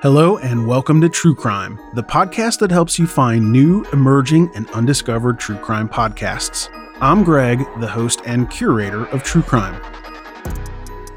[0.00, 4.70] Hello and welcome to True Crime, the podcast that helps you find new, emerging, and
[4.70, 6.68] undiscovered true crime podcasts.
[7.00, 9.82] I'm Greg, the host and curator of True Crime.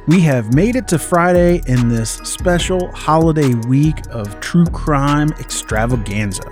[0.07, 6.49] We have made it to Friday in this special holiday week of true crime extravaganza.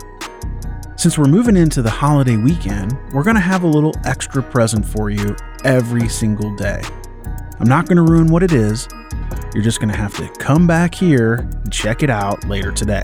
[0.98, 4.86] Since we're moving into the holiday weekend, we're going to have a little extra present
[4.86, 6.84] for you every single day.
[7.59, 8.88] I'm not going to ruin what it is.
[9.53, 13.03] You're just going to have to come back here and check it out later today.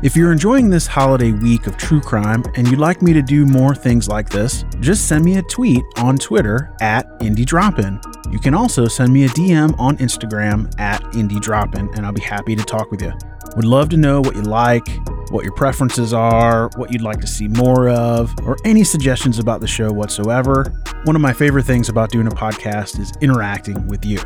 [0.00, 3.44] If you're enjoying this holiday week of true crime and you'd like me to do
[3.46, 8.32] more things like this, just send me a tweet on Twitter at IndieDropin.
[8.32, 12.54] You can also send me a DM on Instagram at IndieDropin and I'll be happy
[12.54, 13.12] to talk with you.
[13.56, 14.86] Would love to know what you like,
[15.30, 19.60] what your preferences are, what you'd like to see more of, or any suggestions about
[19.60, 20.72] the show whatsoever.
[21.04, 24.20] One of my favorite things about doing a podcast is interacting with you.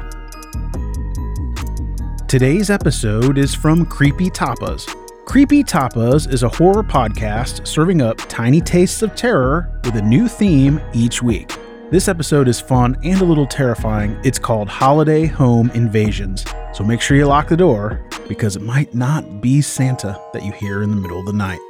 [2.32, 4.86] Today's episode is from Creepy Tapas.
[5.26, 10.26] Creepy Tapas is a horror podcast serving up tiny tastes of terror with a new
[10.26, 11.52] theme each week.
[11.90, 14.18] This episode is fun and a little terrifying.
[14.24, 16.46] It's called Holiday Home Invasions.
[16.72, 20.52] So make sure you lock the door because it might not be Santa that you
[20.52, 21.60] hear in the middle of the night.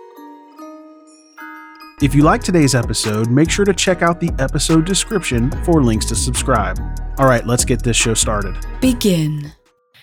[2.00, 6.06] If you like today's episode, make sure to check out the episode description for links
[6.06, 6.78] to subscribe.
[7.18, 8.54] All right, let's get this show started.
[8.80, 9.52] Begin.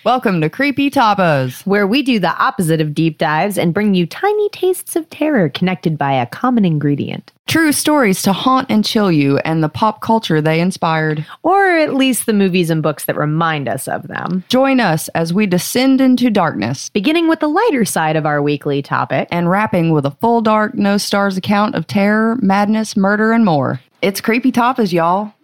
[0.02, 1.66] Welcome to Creepy Tapas.
[1.66, 5.50] where we do the opposite of deep dives and bring you tiny tastes of terror
[5.50, 7.32] connected by a common ingredient.
[7.46, 11.26] True stories to haunt and chill you and the pop culture they inspired.
[11.42, 14.42] Or at least the movies and books that remind us of them.
[14.48, 18.80] Join us as we descend into darkness Beginning with the lighter side of our weekly
[18.80, 19.28] topic.
[19.30, 23.80] and wrapping with a full dark, no stars account of terror, madness, murder, and more.
[24.00, 25.34] It's Creepy Tapas, y'all.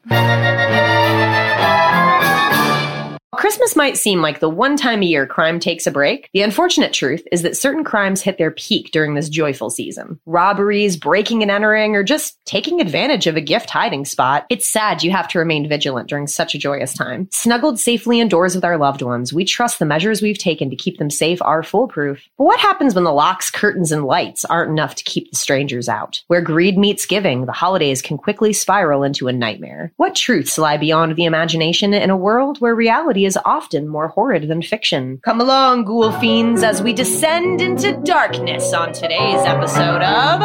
[3.47, 6.29] Christmas might seem like the one time a year crime takes a break.
[6.33, 10.19] The unfortunate truth is that certain crimes hit their peak during this joyful season.
[10.27, 14.47] Robberies, breaking and entering, or just taking advantage of a gift hiding spot.
[14.51, 17.29] It's sad you have to remain vigilant during such a joyous time.
[17.31, 20.99] Snuggled safely indoors with our loved ones, we trust the measures we've taken to keep
[20.99, 22.29] them safe are foolproof.
[22.39, 25.89] But what happens when the locks, curtains, and lights aren't enough to keep the strangers
[25.89, 26.21] out?
[26.27, 29.93] Where greed meets giving, the holidays can quickly spiral into a nightmare.
[29.99, 34.49] What truths lie beyond the imagination in a world where reality is often more horrid
[34.49, 35.21] than fiction?
[35.25, 40.41] Come along, ghoul fiends, as we descend into darkness on today's episode of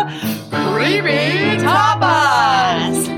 [0.52, 3.11] Creepy Tapas!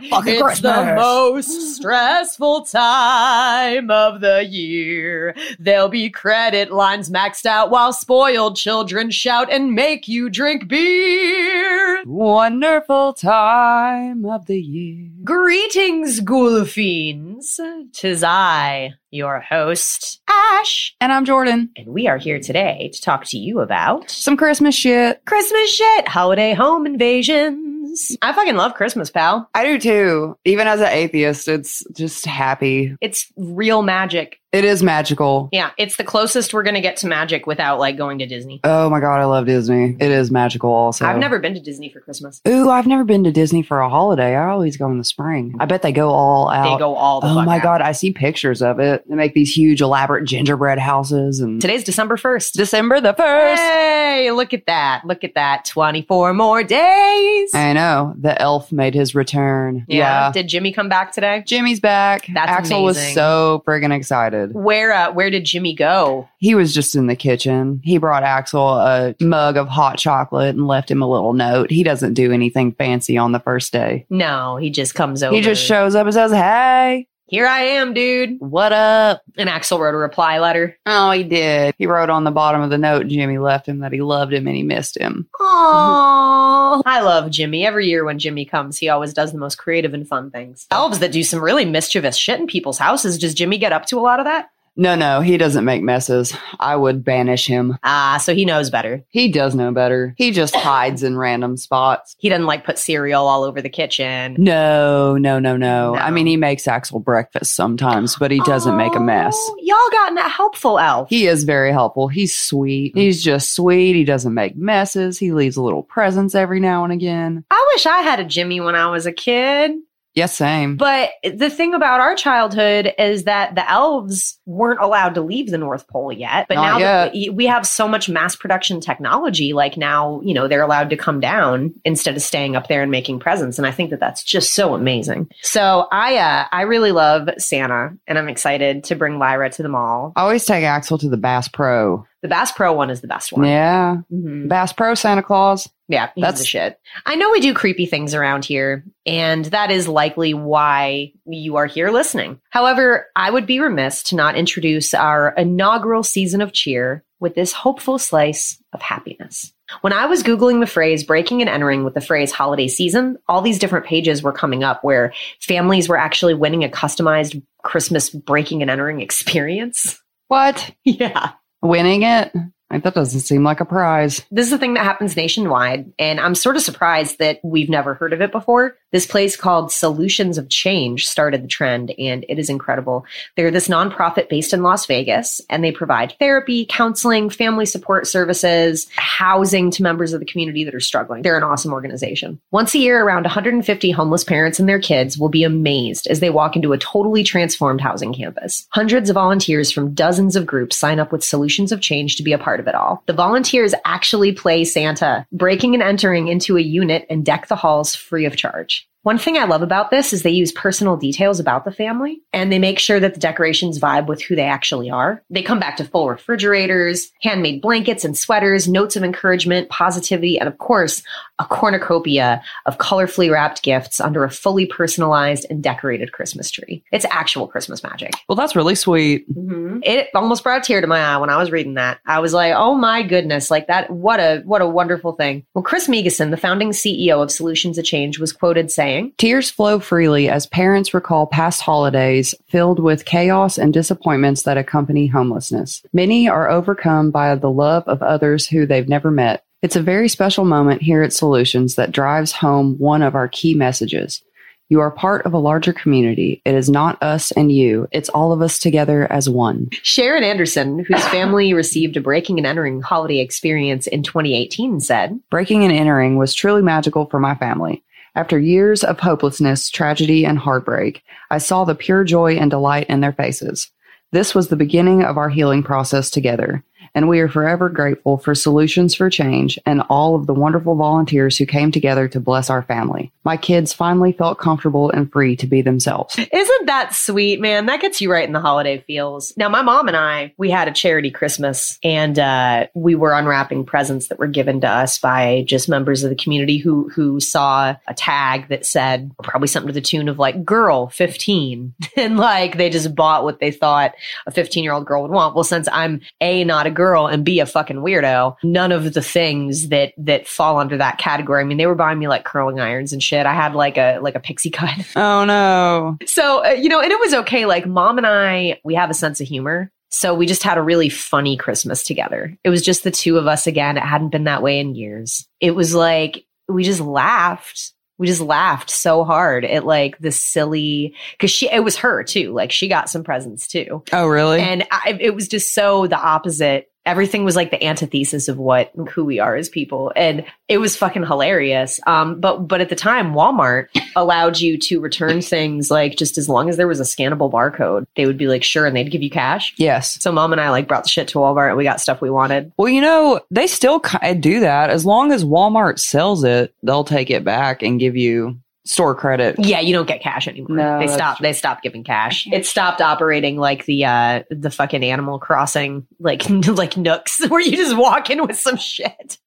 [0.00, 5.34] It's the most stressful time of the year.
[5.58, 12.02] There'll be credit lines maxed out while spoiled children shout and make you drink beer.
[12.04, 15.10] Wonderful time of the year.
[15.34, 17.60] Greetings, ghoul fiends.
[17.92, 21.70] Tis I, your host, Ash, And I'm Jordan.
[21.76, 25.24] and we are here today to talk to you about Some Christmas shit.
[25.26, 28.16] Christmas shit, holiday home invasions.
[28.22, 29.48] I fucking love Christmas, pal.
[29.54, 30.36] I do too.
[30.44, 32.96] Even as an atheist, it's just happy.
[33.00, 35.48] It's real magic It is magical.
[35.52, 38.58] Yeah, it's the closest we're going to get to magic without like going to Disney.
[38.64, 39.96] Oh my god, I love Disney.
[40.00, 41.04] It is magical also.
[41.06, 42.40] I've never been to Disney for Christmas.
[42.48, 44.34] Ooh, I've never been to Disney for a holiday.
[44.34, 45.54] I always go in the spring.
[45.60, 46.74] I bet they go all out.
[46.74, 47.62] They go all the Oh my out.
[47.62, 49.08] god, I see pictures of it.
[49.08, 52.52] They make these huge elaborate gingerbread houses and Today's December 1st.
[52.54, 53.54] December the 1st.
[53.56, 55.02] Hey, look at that.
[55.04, 55.64] Look at that.
[55.66, 57.54] 24 more days.
[57.54, 58.14] I know.
[58.18, 59.84] The elf made his return.
[59.86, 60.32] Yeah.
[60.32, 61.44] Did Jimmy come back today?
[61.46, 62.26] Jimmy's back.
[62.34, 64.39] That's Axel was so friggin' excited.
[64.48, 66.28] Where uh, where did Jimmy go?
[66.38, 67.80] He was just in the kitchen.
[67.84, 71.70] He brought Axel a mug of hot chocolate and left him a little note.
[71.70, 74.06] He doesn't do anything fancy on the first day.
[74.10, 75.34] No, he just comes over.
[75.34, 78.40] He just shows up and says, Hey, Here I am, dude.
[78.40, 79.22] what up?
[79.38, 80.76] And Axel wrote a reply letter.
[80.84, 81.76] Oh, he did.
[81.78, 84.48] He wrote on the bottom of the note Jimmy left him that he loved him
[84.48, 85.28] and he missed him.
[85.40, 86.82] Aww.
[86.84, 87.64] I love Jimmy.
[87.64, 90.66] Every year when Jimmy comes, he always does the most creative and fun things.
[90.72, 93.16] Elves that do some really mischievous shit in people's houses.
[93.16, 94.50] Does Jimmy get up to a lot of that?
[94.76, 96.34] No, no, he doesn't make messes.
[96.58, 97.76] I would banish him.
[97.82, 99.04] Ah, so he knows better.
[99.10, 100.14] He does know better.
[100.16, 102.16] He just hides in random spots.
[102.18, 104.36] He doesn't like put cereal all over the kitchen.
[104.38, 105.92] No, no, no, no.
[105.92, 105.94] No.
[105.94, 109.34] I mean, he makes Axel breakfast sometimes, but he doesn't make a mess.
[109.38, 111.08] Oh, Y'all gotten a helpful elf.
[111.10, 112.08] He is very helpful.
[112.08, 112.92] He's sweet.
[112.94, 113.94] He's just sweet.
[113.94, 115.18] He doesn't make messes.
[115.18, 117.44] He leaves little presents every now and again.
[117.50, 119.72] I wish I had a Jimmy when I was a kid.
[120.14, 120.76] Yes, same.
[120.76, 125.58] But the thing about our childhood is that the elves weren't allowed to leave the
[125.58, 126.46] North Pole yet.
[126.48, 127.30] But Not now that yet.
[127.30, 130.96] we- we have so much mass production technology, like now, you know, they're allowed to
[130.96, 133.56] come down instead of staying up there and making presents.
[133.56, 135.28] And I think that that's just so amazing.
[135.42, 139.68] So I, uh, I really love Santa and I'm excited to bring Lyra to the
[139.68, 140.12] mall.
[140.16, 142.04] I always take Axel to the Bass Pro.
[142.22, 143.46] The Bass Pro one is the best one.
[143.46, 143.96] Yeah.
[144.12, 144.48] Mhm.
[144.48, 145.68] Bass Pro Santa Claus.
[145.90, 146.78] Yeah, That's- the shit.
[147.04, 151.66] I know we do creepy things around here, and that is likely why you are
[151.66, 152.40] here listening.
[152.50, 157.52] However, I would be remiss to not introduce our inaugural season of cheer with this
[157.52, 159.52] hopeful slice of happiness.
[159.80, 163.42] When I was Googling the phrase breaking and entering with the phrase holiday season, all
[163.42, 168.62] these different pages were coming up where families were actually winning a customized Christmas breaking
[168.62, 169.00] and entering
[169.40, 170.00] experience.
[170.28, 170.72] What?
[170.84, 171.32] Yeah.
[171.62, 172.32] Winning it?
[172.70, 174.22] Like, that doesn't seem like a prize.
[174.30, 177.94] This is a thing that happens nationwide, and I'm sort of surprised that we've never
[177.94, 178.76] heard of it before.
[178.92, 183.04] This place called Solutions of Change started the trend, and it is incredible.
[183.36, 188.88] They're this nonprofit based in Las Vegas, and they provide therapy, counseling, family support services,
[188.96, 191.22] housing to members of the community that are struggling.
[191.22, 192.40] They're an awesome organization.
[192.50, 196.30] Once a year, around 150 homeless parents and their kids will be amazed as they
[196.30, 198.66] walk into a totally transformed housing campus.
[198.70, 202.32] Hundreds of volunteers from dozens of groups sign up with Solutions of Change to be
[202.32, 203.02] a part of it all.
[203.06, 207.96] The volunteers actually play Santa, breaking and entering into a unit and deck the halls
[207.96, 208.88] free of charge.
[209.02, 212.52] One thing I love about this is they use personal details about the family and
[212.52, 215.22] they make sure that the decorations vibe with who they actually are.
[215.30, 220.46] They come back to full refrigerators, handmade blankets and sweaters, notes of encouragement, positivity, and
[220.46, 221.02] of course,
[221.38, 226.84] a cornucopia of colorfully wrapped gifts under a fully personalized and decorated Christmas tree.
[226.92, 228.12] It's actual Christmas magic.
[228.28, 229.26] Well, that's really sweet.
[229.34, 229.78] Mm-hmm.
[229.82, 232.00] It almost brought a tear to my eye when I was reading that.
[232.04, 233.50] I was like, "Oh my goodness!
[233.50, 233.88] Like that!
[233.88, 237.86] What a what a wonderful thing." Well, Chris Megison, the founding CEO of Solutions of
[237.86, 243.58] Change, was quoted saying, Tears flow freely as parents recall past holidays filled with chaos
[243.58, 245.82] and disappointments that accompany homelessness.
[245.92, 249.44] Many are overcome by the love of others who they've never met.
[249.62, 253.54] It's a very special moment here at Solutions that drives home one of our key
[253.54, 254.22] messages.
[254.70, 256.40] You are part of a larger community.
[256.44, 259.68] It is not us and you, it's all of us together as one.
[259.82, 265.64] Sharon Anderson, whose family received a breaking and entering holiday experience in 2018, said, Breaking
[265.64, 267.82] and entering was truly magical for my family.
[268.14, 273.00] After years of hopelessness, tragedy, and heartbreak, I saw the pure joy and delight in
[273.00, 273.70] their faces.
[274.12, 276.64] This was the beginning of our healing process together,
[276.94, 281.38] and we are forever grateful for Solutions for Change and all of the wonderful volunteers
[281.38, 283.12] who came together to bless our family.
[283.24, 286.18] My kids finally felt comfortable and free to be themselves.
[286.18, 287.66] Isn't that sweet, man?
[287.66, 289.36] That gets you right in the holiday feels.
[289.36, 293.64] Now, my mom and I, we had a charity Christmas and uh, we were unwrapping
[293.64, 297.76] presents that were given to us by just members of the community who who saw
[297.86, 302.56] a tag that said probably something to the tune of like girl 15 and like
[302.56, 303.94] they just bought what they thought
[304.26, 305.34] a 15 year old girl would want.
[305.34, 309.02] Well, since I'm A, not a girl and be a fucking weirdo, none of the
[309.02, 311.40] things that that fall under that category.
[311.42, 313.26] I mean, they were buying me like curling irons and shit.
[313.26, 314.70] I had like a like a pixie cut.
[314.96, 315.96] Oh no.
[316.06, 317.46] So, uh, you know, and it was okay.
[317.46, 319.70] Like, mom and I, we have a sense of humor.
[319.90, 322.36] So, we just had a really funny Christmas together.
[322.44, 323.76] It was just the two of us again.
[323.76, 325.26] It hadn't been that way in years.
[325.40, 327.72] It was like, we just laughed.
[327.98, 332.32] We just laughed so hard at like the silly because she it was her too.
[332.32, 334.40] Like she got some presents too, Oh, really?
[334.40, 336.69] and I, it was just so the opposite.
[336.90, 340.76] Everything was like the antithesis of what who we are as people, and it was
[340.76, 341.78] fucking hilarious.
[341.86, 346.28] Um, but but at the time, Walmart allowed you to return things like just as
[346.28, 349.04] long as there was a scannable barcode, they would be like sure, and they'd give
[349.04, 349.54] you cash.
[349.56, 350.02] yes.
[350.02, 352.10] So mom and I like brought the shit to Walmart, and we got stuff we
[352.10, 352.50] wanted.
[352.56, 353.80] Well, you know, they still
[354.18, 354.70] do that.
[354.70, 359.36] As long as Walmart sells it, they'll take it back and give you store credit.
[359.38, 360.56] Yeah, you don't get cash anymore.
[360.56, 361.18] No, they that's stopped.
[361.18, 361.24] true.
[361.28, 362.26] They stopped giving cash.
[362.30, 367.56] It stopped operating like the uh the fucking Animal Crossing like like Nook's where you
[367.56, 369.18] just walk in with some shit.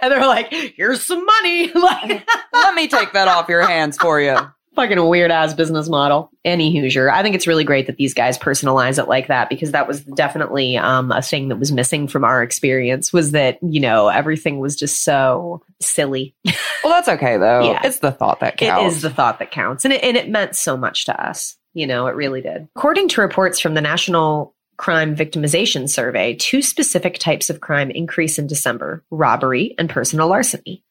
[0.00, 4.20] And they're like, "Here's some money." like Let me take that off your hands for
[4.20, 4.36] you.
[4.74, 6.30] Fucking weird ass business model.
[6.44, 7.10] Any Hoosier.
[7.10, 10.02] I think it's really great that these guys personalize it like that because that was
[10.02, 14.58] definitely um, a thing that was missing from our experience was that, you know, everything
[14.58, 16.34] was just so silly.
[16.82, 17.70] Well, that's okay though.
[17.70, 17.80] Yeah.
[17.82, 18.96] It's the thought that counts.
[18.96, 19.86] is the thought that counts.
[19.86, 21.56] And it, and it meant so much to us.
[21.72, 22.68] You know, it really did.
[22.76, 28.38] According to reports from the National Crime Victimization Survey, two specific types of crime increase
[28.38, 30.82] in December robbery and personal larceny.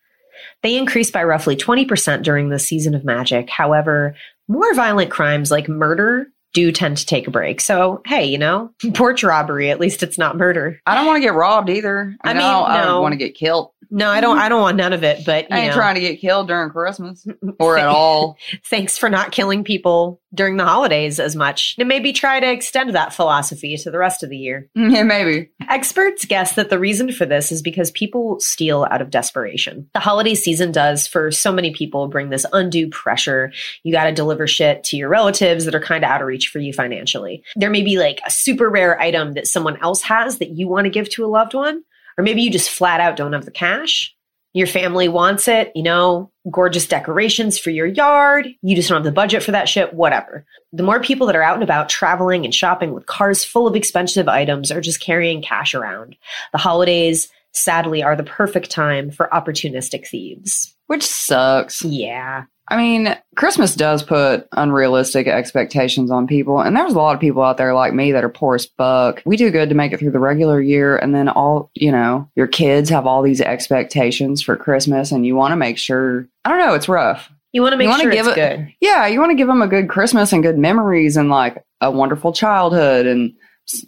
[0.61, 3.49] They increased by roughly 20% during the season of magic.
[3.49, 4.15] However,
[4.47, 7.59] more violent crimes like murder do tend to take a break.
[7.59, 10.79] So, hey, you know, porch robbery, at least it's not murder.
[10.85, 12.15] I don't want to get robbed either.
[12.23, 12.85] I I, mean, mean, I no.
[12.85, 13.71] don't want to get killed.
[13.95, 15.75] No, I don't I don't want none of it, but you I ain't know.
[15.75, 17.27] trying to get killed during Christmas
[17.59, 18.37] or at all.
[18.65, 21.75] Thanks for not killing people during the holidays as much.
[21.77, 24.67] And maybe try to extend that philosophy to the rest of the year.
[24.75, 25.51] yeah, maybe.
[25.69, 29.87] Experts guess that the reason for this is because people steal out of desperation.
[29.93, 33.53] The holiday season does for so many people bring this undue pressure.
[33.83, 36.47] You got to deliver shit to your relatives that are kind of out of reach
[36.47, 37.43] for you financially.
[37.55, 40.85] There may be like a super rare item that someone else has that you want
[40.85, 41.83] to give to a loved one,
[42.17, 44.15] or maybe you just flat out don't have the cash.
[44.53, 48.47] Your family wants it, you know, gorgeous decorations for your yard.
[48.61, 50.45] You just don't have the budget for that shit, whatever.
[50.71, 53.75] The more people that are out and about traveling and shopping with cars full of
[53.75, 56.15] expensive items or just carrying cash around,
[56.51, 60.75] the holidays, sadly, are the perfect time for opportunistic thieves.
[60.87, 61.83] Which sucks.
[61.83, 62.43] Yeah.
[62.69, 66.61] I mean, Christmas does put unrealistic expectations on people.
[66.61, 69.21] And there's a lot of people out there like me that are poor as fuck.
[69.25, 70.95] We do good to make it through the regular year.
[70.97, 75.35] And then all, you know, your kids have all these expectations for Christmas and you
[75.35, 77.29] want to make sure, I don't know, it's rough.
[77.51, 78.73] You want to make sure give it's it- good.
[78.79, 81.91] Yeah, you want to give them a good Christmas and good memories and like a
[81.91, 83.05] wonderful childhood.
[83.05, 83.33] And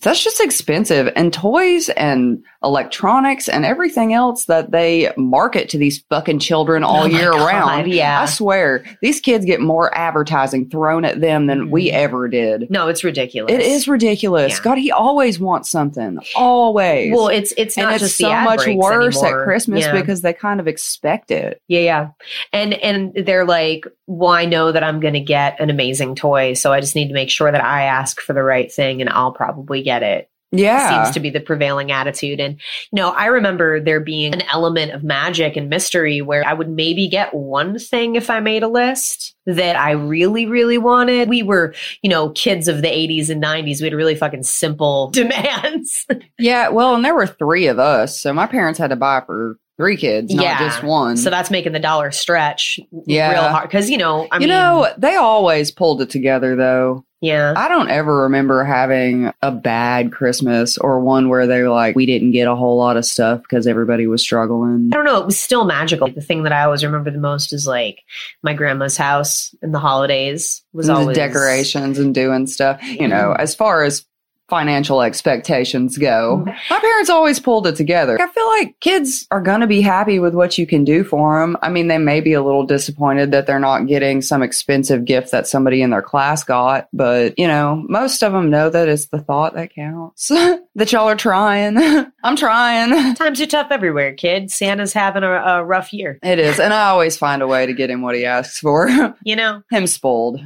[0.02, 1.12] that's just expensive.
[1.16, 7.04] And toys and electronics and everything else that they market to these fucking children all
[7.04, 7.92] Oh year God, round.
[7.92, 8.22] yeah.
[8.22, 11.98] I swear, these kids get more advertising thrown at them than we mm-hmm.
[11.98, 12.72] ever did.
[12.72, 13.52] No, it's ridiculous.
[13.52, 14.54] It is ridiculous.
[14.54, 14.64] Yeah.
[14.64, 16.20] God, he always wants something.
[16.36, 17.14] Always.
[17.14, 19.42] Well, it's it's and not it's just so the ad much worse anymore.
[19.42, 19.92] at Christmas Yeah.
[19.92, 21.62] because they kind of expect it.
[21.68, 22.10] Yeah, yeah.
[22.54, 26.72] And and they're like, well, I know that I'm gonna get an amazing toy, so
[26.72, 29.32] I just need to make sure that I ask for the right thing and I'll
[29.34, 30.30] probably get it.
[30.52, 31.04] Yeah.
[31.04, 32.40] Seems to be the prevailing attitude.
[32.40, 36.54] And you know, I remember there being an element of magic and mystery where I
[36.54, 41.28] would maybe get one thing if I made a list that I really, really wanted.
[41.28, 43.82] We were, you know, kids of the 80s and 90s.
[43.82, 46.06] We had really fucking simple demands.
[46.40, 49.58] Yeah, well, and there were three of us, so my parents had to buy for
[49.78, 50.60] three kids, not Yeah.
[50.60, 51.18] just one.
[51.18, 53.32] so that's making the dollar stretch Yeah.
[53.34, 53.70] real hard.
[53.70, 57.04] Cause you know, I you mean, know, they always pulled it together though.
[57.22, 57.54] Yeah.
[57.56, 62.32] I don't ever remember having a bad Christmas or one where they're like, we didn't
[62.32, 64.90] get a whole lot of stuff because everybody was struggling.
[64.94, 65.20] I don't know.
[65.20, 66.08] It was still magical.
[66.10, 68.04] The thing that I always remember the most is like
[68.44, 72.84] my grandma's house in the holidays was And always decorations and doing stuff.
[72.84, 74.06] You know, as far as
[74.50, 76.74] financial expectations go, mm-hmm.
[76.74, 78.18] my parents always pulled it together.
[78.22, 81.40] I feel like kids are going to be happy with what you can do for
[81.40, 81.58] them.
[81.62, 85.32] I mean, they may be a little disappointed that they're not getting some expensive gift
[85.32, 89.08] that somebody in their class got, but you know, most of them know that it's
[89.08, 90.28] the thought that counts.
[90.76, 91.78] that y'all are trying.
[92.24, 93.16] I'm trying.
[93.16, 94.52] Times are tough everywhere, kid.
[94.52, 96.20] Santa's having a, a rough year.
[96.22, 96.60] It is.
[96.60, 99.16] And I always find a way to get him what he asks for.
[99.24, 99.64] You know?
[99.72, 100.40] him spoiled.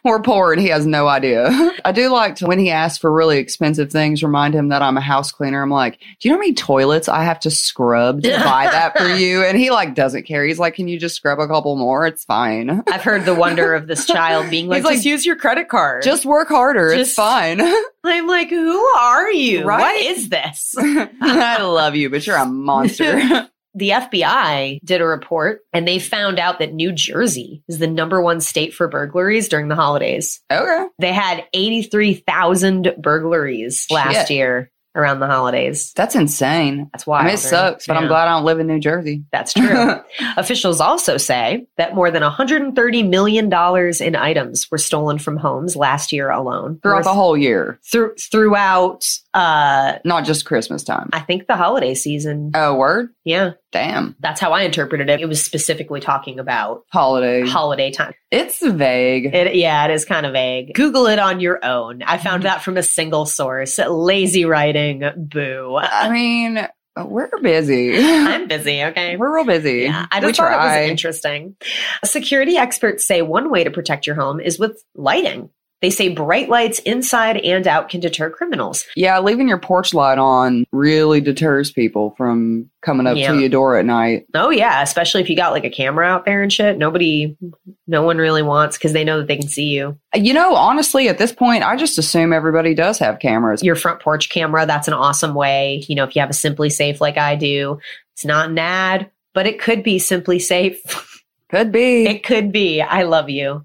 [0.04, 1.48] We're poor and he has no idea.
[1.84, 4.96] I do like to, when he asks for really expensive things, remind him that I'm
[4.96, 5.62] a house cleaner.
[5.62, 8.96] I'm like, do you know how many toilets I have to scrub to buy that
[8.96, 9.42] for you?
[9.44, 10.44] And he like doesn't care.
[10.44, 12.06] He's like, can you just scrub a couple more?
[12.06, 12.82] It's fine.
[12.86, 15.68] I've heard the wonder of this child being like, He's like, just use your credit
[15.68, 16.02] card.
[16.02, 16.88] Just work harder.
[16.92, 17.60] it's fine.
[18.04, 19.64] I'm like, who are you?
[19.64, 19.80] Right?
[19.80, 20.74] What is this?
[20.78, 23.48] I love you, but you're a monster.
[23.78, 28.20] The FBI did a report and they found out that New Jersey is the number
[28.20, 30.40] one state for burglaries during the holidays.
[30.50, 30.86] okay.
[30.98, 34.30] They had 83,000 burglaries last Shit.
[34.30, 35.92] year around the holidays.
[35.94, 36.88] That's insane.
[36.92, 39.22] That's why I mean, it sucks, but I'm glad I don't live in New Jersey.
[39.30, 39.94] That's true.
[40.36, 43.46] Officials also say that more than $130 million
[44.00, 46.80] in items were stolen from homes last year alone.
[46.82, 49.04] Throughout the whole year, through throughout
[49.38, 51.10] uh not just Christmas time.
[51.12, 52.50] I think the holiday season.
[52.54, 53.10] Oh, word?
[53.24, 53.52] Yeah.
[53.70, 54.16] Damn.
[54.20, 55.20] That's how I interpreted it.
[55.20, 57.46] It was specifically talking about Holiday.
[57.46, 58.14] holiday time.
[58.30, 59.34] It's vague.
[59.34, 60.74] It, yeah, it is kind of vague.
[60.74, 62.02] Google it on your own.
[62.02, 63.78] I found that from a single source.
[63.78, 65.04] Lazy writing.
[65.16, 65.76] Boo.
[65.80, 66.66] I mean,
[66.96, 67.96] we're busy.
[67.96, 69.16] I'm busy, okay?
[69.16, 69.82] We're real busy.
[69.82, 71.56] Yeah, I We just thought it was interesting.
[72.04, 75.50] Security experts say one way to protect your home is with lighting.
[75.80, 78.84] They say bright lights inside and out can deter criminals.
[78.96, 83.30] Yeah, leaving your porch light on really deters people from coming up Yeah.
[83.32, 84.26] to your door at night.
[84.34, 86.78] Oh yeah, especially if you got like a camera out there and shit.
[86.78, 87.36] Nobody,
[87.86, 89.96] no one really wants because they know that they can see you.
[90.14, 93.62] You know, honestly, at this point, I just assume everybody does have cameras.
[93.62, 95.84] Your front porch camera, that's an awesome way.
[95.88, 97.78] You know, if you have a SimpliSafe like I do,
[98.14, 100.78] it's not an ad, but it could be SimpliSafe.
[101.50, 102.06] Could be.
[102.06, 102.82] It could be.
[102.82, 103.64] I love you.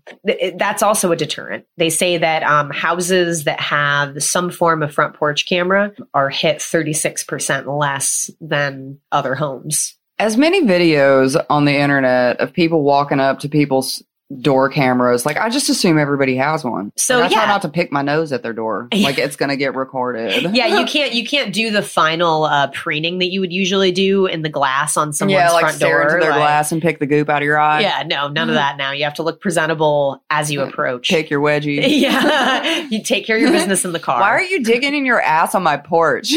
[0.56, 1.66] That's also a deterrent.
[1.78, 6.60] They say that um, houses that have some form of front porch camera are hit
[6.60, 9.96] 36% less than other homes.
[10.18, 14.02] As many videos on the internet of people walking up to people's
[14.42, 16.92] door cameras, like I just assume everybody has one.
[16.96, 17.48] So, Like, I try yeah.
[17.48, 18.88] not to pick my nose at their door.
[18.94, 20.44] Like it's gonna get recorded.
[20.56, 24.26] yeah, you can't you can't do the final uh, preening that you would usually do
[24.26, 26.02] in the glass on someone's yeah, like front stare door.
[26.04, 27.82] into their like- glass and pick the goop out of your eye.
[27.82, 28.92] Yeah, no, none of that now.
[28.92, 31.10] You have to look presentable as you approach.
[31.10, 31.84] Take your wedgie.
[31.88, 34.20] yeah, you take care of your business in the car.
[34.20, 36.34] Why are you digging in your ass on my porch?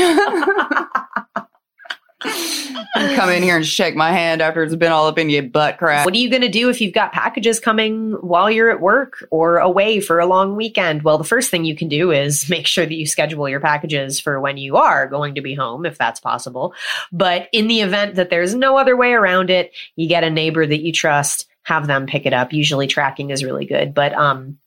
[3.14, 5.78] Come in here and shake my hand after it's been all up in your butt
[5.78, 6.04] crack.
[6.04, 9.26] What are you going to do if you've got packages coming while you're at work
[9.30, 11.02] or away for a long weekend?
[11.02, 14.18] Well, the first thing you can do is make sure that you schedule your packages
[14.20, 16.74] for when you are going to be home, if that's possible.
[17.12, 20.66] But in the event that there's no other way around it, you get a neighbor
[20.66, 22.52] that you trust, have them pick it up.
[22.52, 23.92] Usually tracking is really good.
[23.94, 24.58] But, um,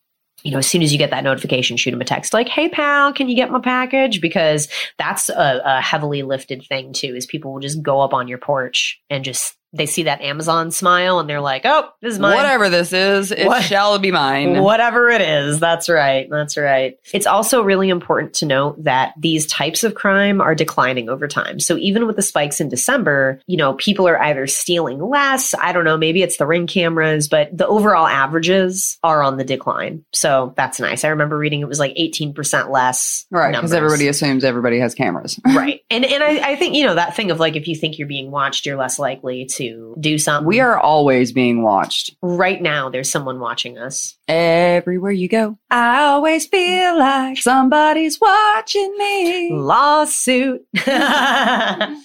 [0.43, 2.69] you know, as soon as you get that notification, shoot them a text like, "Hey,
[2.69, 4.67] pal, can you get my package?" Because
[4.97, 7.15] that's a, a heavily lifted thing too.
[7.15, 10.71] Is people will just go up on your porch and just they see that Amazon
[10.71, 14.11] smile and they're like, "Oh, this is mine." Whatever this is, it What- shall be
[14.11, 14.61] mine.
[14.61, 16.27] Whatever it is, that's right.
[16.29, 16.97] That's right.
[17.13, 21.59] It's also really important to note that these types of crime are declining over time.
[21.59, 25.53] So even with the spikes in December, you know, people are either stealing less.
[25.59, 29.43] I don't know, maybe it's the ring cameras, but the overall averages are on the
[29.43, 30.03] decline.
[30.13, 31.03] So that's nice.
[31.03, 33.25] I remember reading it was like 18% less.
[33.29, 35.39] Right, because everybody assumes everybody has cameras.
[35.45, 35.81] right.
[35.89, 38.07] And and I, I think, you know, that thing of like if you think you're
[38.07, 39.58] being watched, you're less likely to
[39.99, 40.47] do something.
[40.47, 42.15] We are always being watched.
[42.21, 44.15] right now there's someone watching us.
[44.27, 49.51] Everywhere you go, I always feel like somebody's watching me.
[49.53, 50.65] Lawsuit.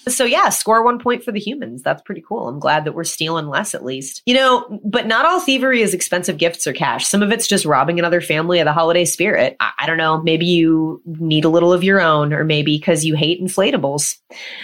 [0.08, 1.82] so yeah, score one point for the humans.
[1.82, 2.48] That's pretty cool.
[2.48, 4.22] I'm glad that we're stealing less at least.
[4.24, 7.06] You know, but not all thievery is expensive gifts or cash.
[7.06, 9.56] Some of it's just robbing another family of the holiday spirit.
[9.60, 10.22] I, I don't know.
[10.22, 14.16] Maybe you need a little of your own, or maybe because you hate inflatables.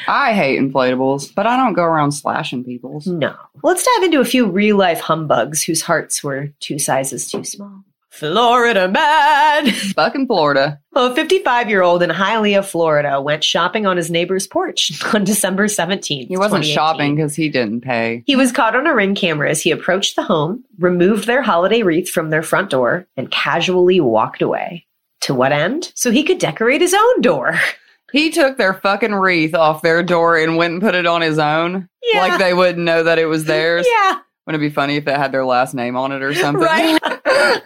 [0.08, 3.06] I hate inflatables, but I don't go around slashing people's.
[3.06, 3.34] No.
[3.62, 7.84] Let's dive into a few real life humbugs whose hearts were two sizes too small.
[8.10, 9.70] Florida man.
[9.94, 10.80] Fucking Florida.
[10.94, 15.66] A 55 year old in Hialeah, Florida, went shopping on his neighbor's porch on December
[15.66, 16.26] 17th.
[16.26, 18.22] He wasn't shopping because he didn't pay.
[18.26, 21.82] He was caught on a ring camera as he approached the home, removed their holiday
[21.82, 24.86] wreath from their front door, and casually walked away.
[25.22, 25.92] To what end?
[25.94, 27.58] So he could decorate his own door.
[28.12, 31.38] He took their fucking wreath off their door and went and put it on his
[31.38, 31.88] own.
[32.02, 32.20] Yeah.
[32.20, 33.86] Like they wouldn't know that it was theirs.
[34.00, 34.18] Yeah.
[34.46, 36.62] Wouldn't it be funny if it had their last name on it or something?
[36.64, 36.98] Right.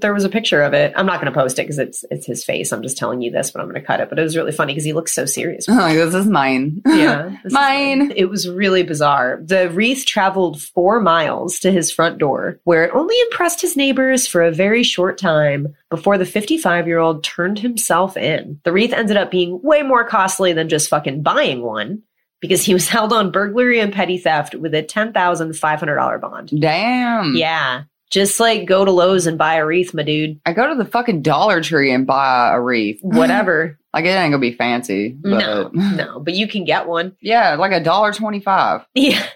[0.00, 0.92] there was a picture of it.
[0.96, 2.72] I'm not going to post it because it's it's his face.
[2.72, 4.08] I'm just telling you this, but I'm going to cut it.
[4.08, 5.66] But it was really funny because he looks so serious.
[5.66, 6.82] this is mine.
[6.86, 7.36] Yeah.
[7.42, 8.12] this is Mine.
[8.16, 9.40] It was really bizarre.
[9.42, 14.26] The wreath traveled four miles to his front door, where it only impressed his neighbors
[14.26, 18.60] for a very short time before the 55 year old turned himself in.
[18.64, 22.02] The wreath ended up being way more costly than just fucking buying one
[22.40, 26.50] because he was held on burglary and petty theft with a $10,500 bond.
[26.60, 27.34] Damn.
[27.34, 27.84] Yeah.
[28.10, 30.40] Just like go to Lowe's and buy a wreath, my dude.
[30.46, 32.98] I go to the fucking Dollar Tree and buy a wreath.
[33.02, 33.78] Whatever.
[33.92, 35.10] Like it ain't gonna be fancy.
[35.10, 37.16] But no, no, but you can get one.
[37.22, 38.86] Yeah, like a dollar twenty five.
[38.94, 39.26] Yeah.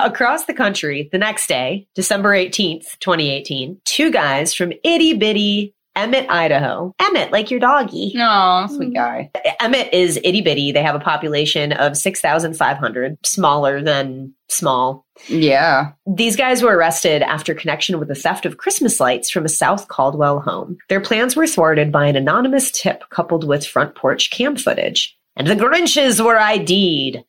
[0.00, 6.28] Across the country, the next day, December 18th, 2018, two guys from itty bitty Emmett,
[6.30, 6.94] Idaho.
[6.98, 8.12] Emmett, like your doggy.
[8.14, 8.94] No, sweet mm.
[8.94, 9.30] guy.
[9.60, 10.72] Emmett is itty bitty.
[10.72, 15.04] They have a population of 6,500, smaller than small.
[15.28, 15.92] Yeah.
[16.06, 19.88] These guys were arrested after connection with the theft of Christmas lights from a South
[19.88, 20.78] Caldwell home.
[20.88, 25.16] Their plans were thwarted by an anonymous tip coupled with front porch cam footage.
[25.36, 27.24] and the Grinches were ID'd.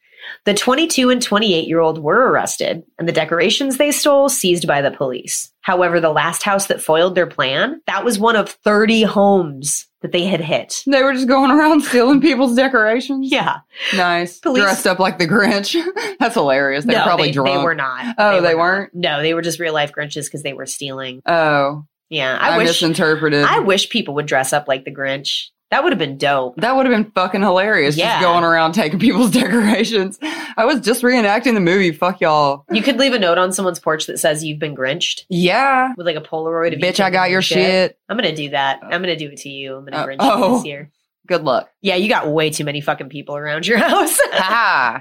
[0.45, 4.81] The 22 and 28 year old were arrested, and the decorations they stole seized by
[4.81, 5.51] the police.
[5.61, 10.11] However, the last house that foiled their plan, that was one of 30 homes that
[10.11, 10.83] they had hit.
[10.85, 13.31] They were just going around stealing people's decorations.
[13.31, 13.59] Yeah.
[13.95, 14.39] Nice.
[14.39, 15.75] Police- Dressed up like the Grinch.
[16.19, 16.85] That's hilarious.
[16.85, 17.49] They were probably they, drunk.
[17.57, 18.15] They were not.
[18.19, 18.57] Oh, they were not.
[18.57, 18.93] weren't?
[18.95, 21.21] No, they were just real life Grinches because they were stealing.
[21.25, 22.67] Oh, Yeah, I, I, wish.
[22.67, 23.43] misinterpreted.
[23.45, 25.47] I wish people would dress up like the Grinch.
[25.73, 26.55] That would have been dope.
[26.57, 27.97] that would have been fucking hilarious.
[27.97, 28.13] Yeah.
[28.19, 30.19] Just going around taking people's decorations.
[30.55, 31.91] I was just reenacting the movie.
[31.91, 32.63] Fuck y'all.
[32.71, 35.93] You could leave a note on someone's porch that says you've been Grinched Yeah.
[35.97, 37.97] with like a Polaroid of Bitch, I got your shit.
[38.07, 38.81] I'm gonna do that.
[38.83, 39.75] I'm gonna do it to you.
[39.77, 40.49] I'm gonna Uh, Grinch oh.
[40.49, 40.91] you this year.
[41.27, 41.69] Good luck.
[41.81, 44.17] Yeah, you got way too many fucking people around your house.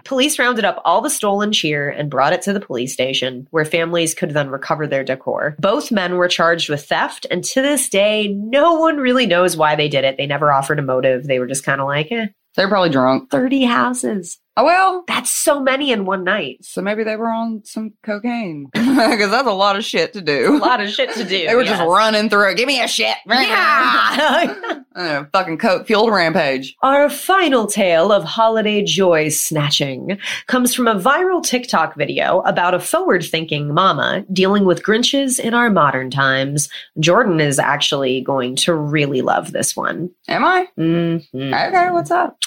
[0.05, 3.65] Police rounded up all the stolen cheer and brought it to the police station, where
[3.65, 5.57] families could then recover their decor.
[5.59, 9.75] Both men were charged with theft, and to this day, no one really knows why
[9.75, 10.17] they did it.
[10.17, 11.25] They never offered a motive.
[11.25, 13.31] They were just kind of like, eh, They're probably drunk.
[13.31, 14.39] 30 houses.
[14.57, 15.05] Oh, well.
[15.09, 16.59] That's so many in one night.
[16.65, 18.67] So maybe they were on some cocaine.
[19.03, 20.57] Because that's a lot of shit to do.
[20.57, 21.47] A lot of shit to do.
[21.47, 22.57] They were just running through it.
[22.57, 23.17] Give me a shit.
[23.27, 24.79] Yeah.
[24.95, 26.77] Uh, fucking coke fueled rampage.
[26.83, 32.79] Our final tale of holiday joy snatching comes from a viral TikTok video about a
[32.79, 36.69] forward thinking mama dealing with Grinches in our modern times.
[37.01, 40.11] Jordan is actually going to really love this one.
[40.29, 40.69] Am I?
[40.79, 41.25] Mhm.
[41.35, 42.38] Okay, what's up?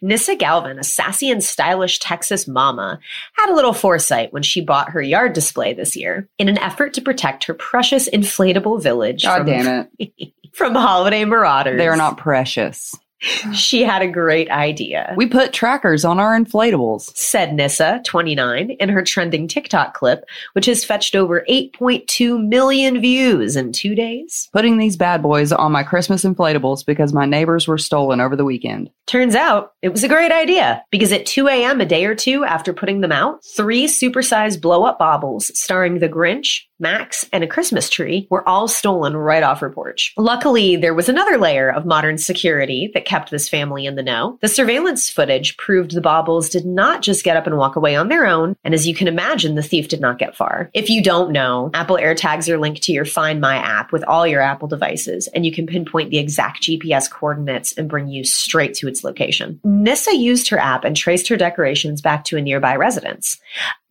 [0.00, 2.98] Nissa Galvin, a sassy and stylish Texas mama,
[3.34, 6.94] had a little foresight when she bought her yard display this year in an effort
[6.94, 10.32] to protect her precious inflatable village God from, damn it.
[10.52, 11.78] from holiday marauders.
[11.78, 12.94] They are not precious.
[13.52, 15.14] She had a great idea.
[15.16, 17.16] We put trackers on our inflatables.
[17.16, 23.56] said Nissa, 29, in her trending TikTok clip, which has fetched over 8.2 million views
[23.56, 24.48] in two days.
[24.52, 28.44] Putting these bad boys on my Christmas inflatables because my neighbors were stolen over the
[28.44, 28.90] weekend.
[29.06, 32.44] Turns out it was a great idea because at 2 a.m., a day or two
[32.44, 37.48] after putting them out, three supersized blow up baubles starring the Grinch, Max, and a
[37.48, 40.14] Christmas tree were all stolen right off her porch.
[40.16, 44.38] Luckily, there was another layer of modern security that kept this family in the know.
[44.40, 48.08] The surveillance footage proved the baubles did not just get up and walk away on
[48.08, 50.70] their own, and as you can imagine, the thief did not get far.
[50.72, 54.26] If you don't know, Apple AirTags are linked to your Find My app with all
[54.26, 58.74] your Apple devices, and you can pinpoint the exact GPS coordinates and bring you straight
[58.74, 59.60] to its location.
[59.64, 63.38] Nissa used her app and traced her decorations back to a nearby residence.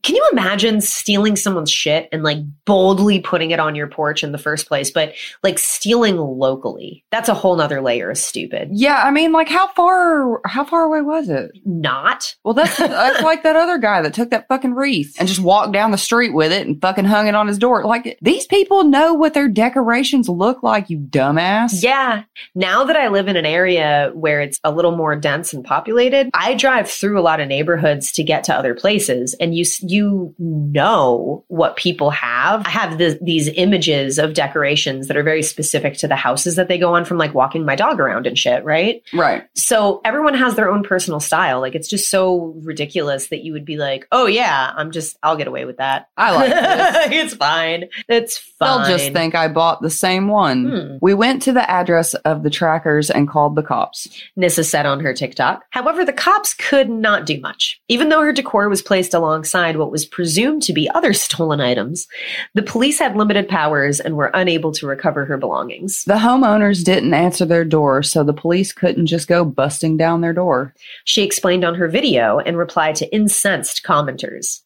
[0.03, 4.31] Can you imagine stealing someone's shit and like boldly putting it on your porch in
[4.31, 7.03] the first place, but like stealing locally?
[7.11, 8.69] That's a whole nother layer of stupid.
[8.71, 10.39] Yeah, I mean, like, how far?
[10.45, 11.51] How far away was it?
[11.65, 12.35] Not.
[12.43, 15.73] Well, that's that's like that other guy that took that fucking wreath and just walked
[15.73, 17.83] down the street with it and fucking hung it on his door.
[17.83, 20.89] Like, these people know what their decorations look like.
[20.89, 21.83] You dumbass.
[21.83, 22.23] Yeah.
[22.55, 26.29] Now that I live in an area where it's a little more dense and populated,
[26.33, 29.81] I drive through a lot of neighborhoods to get to other places and you s-
[29.97, 32.65] you know what people have.
[32.65, 36.67] I have the, these images of decorations that are very specific to the houses that
[36.67, 39.01] they go on from like walking my dog around and shit, right?
[39.13, 39.43] Right.
[39.55, 41.59] So everyone has their own personal style.
[41.61, 45.37] Like it's just so ridiculous that you would be like, "Oh yeah, I'm just I'll
[45.37, 46.49] get away with that." I like
[47.11, 47.23] this.
[47.23, 47.85] it's fine.
[48.07, 48.87] It's fine.
[48.87, 50.69] They'll just think I bought the same one.
[50.69, 50.97] Hmm.
[51.01, 54.07] We went to the address of the trackers and called the cops.
[54.35, 55.63] Nissa said on her TikTok.
[55.71, 57.81] However, the cops could not do much.
[57.87, 62.07] Even though her decor was placed alongside what was presumed to be other stolen items,
[62.53, 66.03] the police had limited powers and were unable to recover her belongings.
[66.05, 70.33] The homeowners didn't answer their door, so the police couldn't just go busting down their
[70.33, 70.73] door.
[71.05, 74.61] She explained on her video and replied to incensed commenters.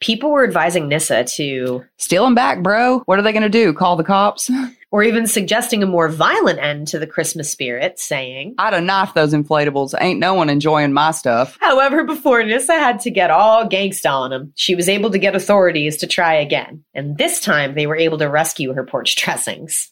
[0.00, 3.00] People were advising Nissa to, Steal them back, bro.
[3.06, 3.72] What are they going to do?
[3.72, 4.50] Call the cops?
[4.92, 9.14] or even suggesting a more violent end to the Christmas spirit, saying, I'd have knifed
[9.14, 9.94] those inflatables.
[9.98, 11.56] Ain't no one enjoying my stuff.
[11.60, 15.34] However, before Nissa had to get all gangsta on him, she was able to get
[15.34, 16.84] authorities to try again.
[16.94, 19.90] And this time they were able to rescue her porch dressings.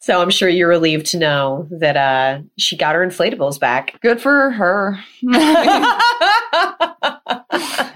[0.00, 3.98] So I'm sure you're relieved to know that uh, she got her inflatables back.
[4.02, 4.98] Good for her.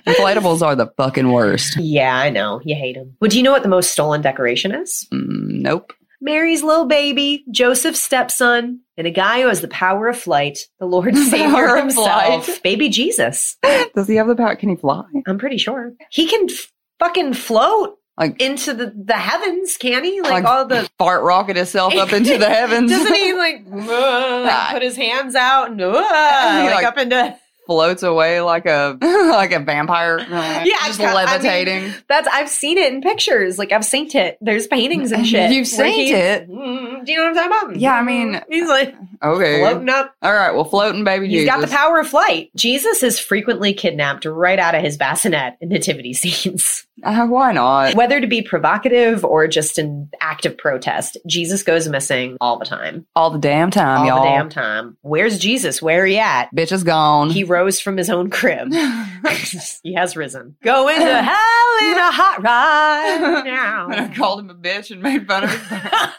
[0.06, 1.76] inflatables are the fucking worst.
[1.78, 2.62] yeah, I know.
[2.64, 3.16] You hate them.
[3.20, 5.06] Would you know what the most stolen decoration is?
[5.12, 5.92] Mm, nope.
[6.20, 10.86] Mary's little baby, Joseph's stepson, and a guy who has the power of flight, the
[10.86, 13.56] Lord Savior himself, baby Jesus.
[13.94, 14.56] Does he have the power?
[14.56, 15.04] Can he fly?
[15.26, 15.92] I'm pretty sure.
[16.10, 20.20] He can f- fucking float Like, into the, the heavens, can he?
[20.20, 20.88] Like, like all the.
[20.98, 22.90] fart rocket himself up into the heavens.
[22.90, 27.38] Doesn't he like, uh, like put his hands out and uh, like, like- up into.
[27.68, 28.98] Floats away like a
[29.30, 30.18] like a vampire.
[30.28, 31.94] Yeah, just I- I mean, levitating.
[32.08, 33.58] That's I've seen it in pictures.
[33.58, 34.38] Like I've seen it.
[34.40, 35.52] There's paintings and shit.
[35.52, 36.48] You've seen it?
[36.48, 37.80] Mm, Do you know what I'm talking about?
[37.80, 39.60] Yeah, I mean- he's like okay.
[39.60, 40.14] floating up.
[40.22, 40.52] All right.
[40.54, 41.54] Well, floating baby He's Jesus.
[41.54, 42.50] got the power of flight.
[42.56, 46.86] Jesus is frequently kidnapped right out of his bassinet in nativity scenes.
[47.04, 47.94] Uh, why not?
[47.94, 52.64] Whether to be provocative or just an act of protest, Jesus goes missing all the
[52.64, 53.06] time.
[53.14, 54.22] All the damn time, all y'all.
[54.24, 54.96] the damn time.
[55.02, 55.80] Where's Jesus?
[55.80, 56.48] Where he at?
[56.56, 57.30] Bitch is gone.
[57.30, 58.72] He rose from his own crib.
[59.82, 60.56] he has risen.
[60.62, 63.88] Go into hell in a hot ride now.
[63.90, 66.16] I called him a bitch and made fun of his parents.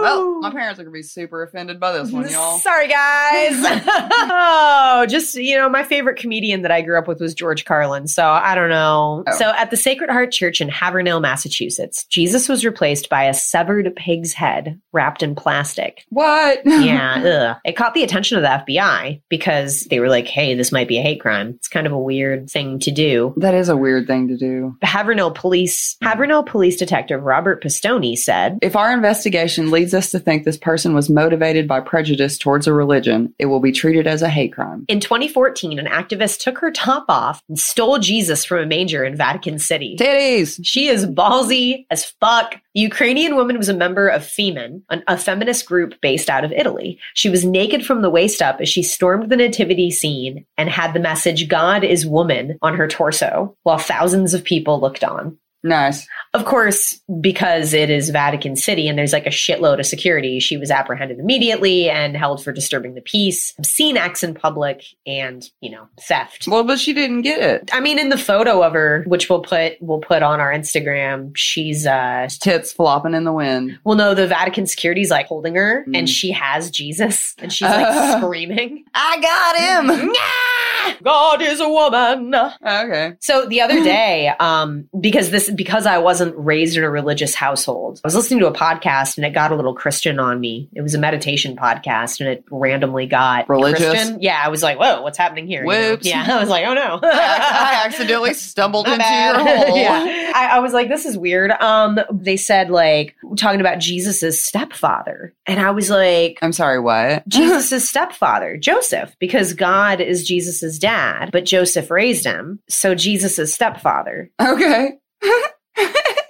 [0.00, 2.58] well, my parents are gonna be super offended by this one, y'all.
[2.58, 3.52] Sorry, guys.
[3.54, 8.06] oh, just you know, my favorite comedian that I grew up with was George Carlin.
[8.06, 9.24] So I don't know.
[9.26, 9.38] Oh.
[9.38, 13.94] So at the Sacred Heart Church in Haverhill, Massachusetts, Jesus was replaced by a severed
[13.96, 16.04] pig's head wrapped in plastic.
[16.10, 16.60] What?
[16.64, 17.56] Yeah, ugh.
[17.64, 20.98] it caught the attention of the FBI because they were like, "Hey, this might be
[20.98, 23.34] a hate crime." It's kind of a weird thing to do.
[23.36, 24.76] That is a weird thing to do.
[24.82, 30.44] Haverhill police, Haverhill police detective Robert Pistone said, If our investigation leads us to think
[30.44, 34.28] this person was motivated by prejudice towards a religion, it will be treated as a
[34.28, 34.84] hate crime.
[34.88, 39.16] In 2014, an activist took her top off and stole Jesus from a manger in
[39.16, 39.96] Vatican City.
[39.98, 40.60] Titties!
[40.62, 42.56] She is ballsy as fuck.
[42.74, 46.52] The Ukrainian woman was a member of Femen, an, a feminist group based out of
[46.52, 46.98] Italy.
[47.12, 50.94] She was naked from the waist up as she stormed the nativity scene and had
[50.94, 55.36] the message, God is woman, on her torso, while thousands of people looked on.
[55.64, 56.06] Nice.
[56.34, 60.56] Of course, because it is Vatican City and there's like a shitload of security, she
[60.56, 65.70] was apprehended immediately and held for disturbing the peace, obscene acts in public, and, you
[65.70, 66.48] know, theft.
[66.48, 67.70] Well, but she didn't get it.
[67.72, 71.32] I mean, in the photo of her, which we'll put we'll put on our Instagram,
[71.36, 73.78] she's uh Tits flopping in the wind.
[73.84, 75.96] well no, the Vatican security's like holding her Mm.
[75.98, 78.84] and she has Jesus and she's like screaming.
[78.94, 79.56] I got
[79.96, 80.12] him!
[80.86, 80.92] "Nah!
[81.02, 82.34] God is a woman.
[82.34, 83.14] okay.
[83.20, 88.00] So the other day, um, because this because I wasn't raised in a religious household,
[88.04, 90.68] I was listening to a podcast and it got a little Christian on me.
[90.74, 93.90] It was a meditation podcast and it randomly got Religious?
[93.90, 94.22] Christian.
[94.22, 95.64] Yeah, I was like, whoa, what's happening here?
[95.64, 95.90] You know?
[95.90, 96.06] Whoops.
[96.06, 97.00] Yeah, I was like, oh no.
[97.02, 99.76] I accidentally stumbled into your hole.
[99.76, 100.32] yeah.
[100.34, 101.50] I, I was like, this is weird.
[101.52, 105.34] Um, they said like talking about Jesus's stepfather.
[105.46, 107.26] And I was like, I'm sorry, what?
[107.28, 112.60] Jesus's stepfather, Joseph, because God is Jesus' dad, but Joseph raised him.
[112.68, 114.30] So Jesus' stepfather.
[114.40, 114.92] Okay.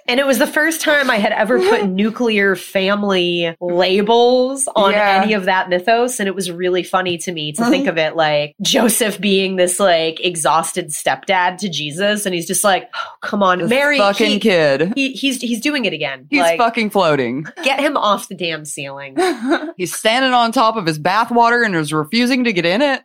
[0.05, 5.21] And it was the first time I had ever put nuclear family labels on Yeah.
[5.23, 6.19] any of that mythos.
[6.19, 9.79] And it was really funny to me to think of it like Joseph being this
[9.79, 12.25] like exhausted stepdad to Jesus.
[12.25, 13.97] And he's just like, oh, come on, This Mary.
[13.97, 14.91] fucking he- kid.
[14.93, 16.27] he, he's he's doing it again.
[16.29, 17.45] He's like, fucking floating.
[17.63, 19.15] get him off the damn ceiling.
[19.77, 23.01] He's standing on top of his bathwater and is refusing to get in it.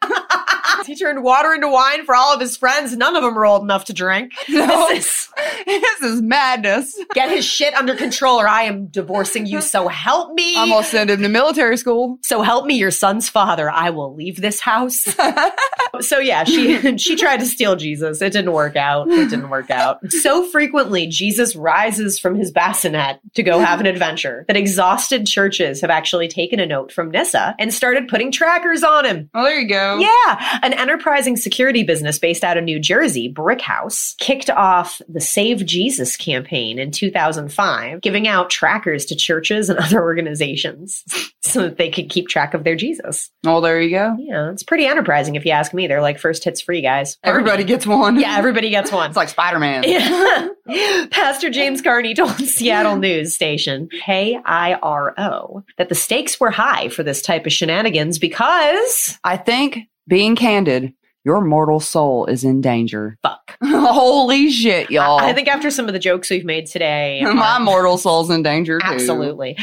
[0.89, 2.97] He turned water into wine for all of his friends.
[2.97, 4.33] None of them were old enough to drink.
[4.49, 4.89] No.
[4.89, 5.29] This is
[5.67, 6.99] this is madness.
[7.15, 9.61] get his shit under control, or I am divorcing you.
[9.61, 10.57] So help me.
[10.57, 12.19] I'm gonna send him to military school.
[12.25, 13.71] so help me, your son's father.
[13.71, 15.05] I will leave this house.
[16.01, 18.21] so yeah, she she tried to steal Jesus.
[18.21, 19.09] It didn't work out.
[19.11, 19.99] It didn't work out.
[20.11, 25.81] So frequently, Jesus rises from his bassinet to go have an adventure that exhausted churches
[25.83, 29.31] have actually taken a note from Nissa and started putting trackers on him.
[29.35, 29.99] Oh, there you go.
[29.99, 35.21] Yeah, an enterprising security business based out of New Jersey, Brick House, kicked off the
[35.21, 41.05] Save Jesus campaign in 2005, giving out trackers to churches and other organizations
[41.41, 43.31] so that they could keep track of their Jesus.
[43.47, 44.17] Oh, there you go.
[44.19, 45.87] Yeah, it's pretty enterprising if you ask me.
[45.87, 47.19] They're like first hits free, guys.
[47.25, 48.19] Everybody gets one.
[48.19, 49.09] Yeah, everybody gets one.
[49.11, 49.85] It's like Spider Man.
[50.69, 51.07] Yeah.
[51.11, 57.23] Pastor James Carney told Seattle news station KIRO that the stakes were high for this
[57.23, 59.79] type of shenanigans because I think,
[60.09, 60.95] being candid,
[61.25, 63.19] your mortal soul is in danger.
[63.23, 63.57] fuck.
[63.63, 65.19] Holy shit, y'all.
[65.21, 68.43] I think after some of the jokes we've made today, my um, mortal soul's in
[68.43, 68.87] danger too.
[68.87, 69.57] absolutely.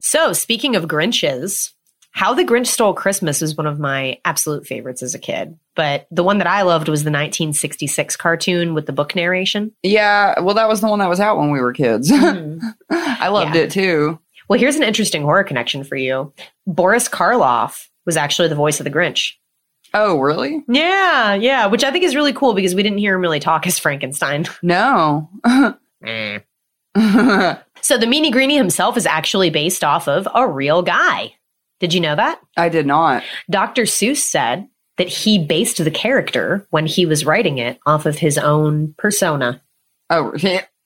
[0.00, 1.70] So, speaking of Grinches,
[2.10, 5.58] How the Grinch Stole Christmas is one of my absolute favorites as a kid.
[5.74, 9.72] But the one that I loved was the 1966 cartoon with the book narration.
[9.82, 12.10] Yeah, well, that was the one that was out when we were kids.
[12.10, 12.66] Mm-hmm.
[12.90, 13.62] I loved Yeah.
[13.62, 14.18] it too.
[14.52, 16.30] Well, here's an interesting horror connection for you.
[16.66, 19.32] Boris Karloff was actually the voice of the Grinch.
[19.94, 20.62] Oh, really?
[20.68, 23.66] Yeah, yeah, which I think is really cool because we didn't hear him really talk
[23.66, 24.46] as Frankenstein.
[24.62, 25.30] No.
[27.80, 31.34] So the Meanie Greenie himself is actually based off of a real guy.
[31.80, 32.38] Did you know that?
[32.54, 33.22] I did not.
[33.50, 33.84] Dr.
[33.84, 38.36] Seuss said that he based the character when he was writing it off of his
[38.36, 39.62] own persona.
[40.10, 40.32] Oh,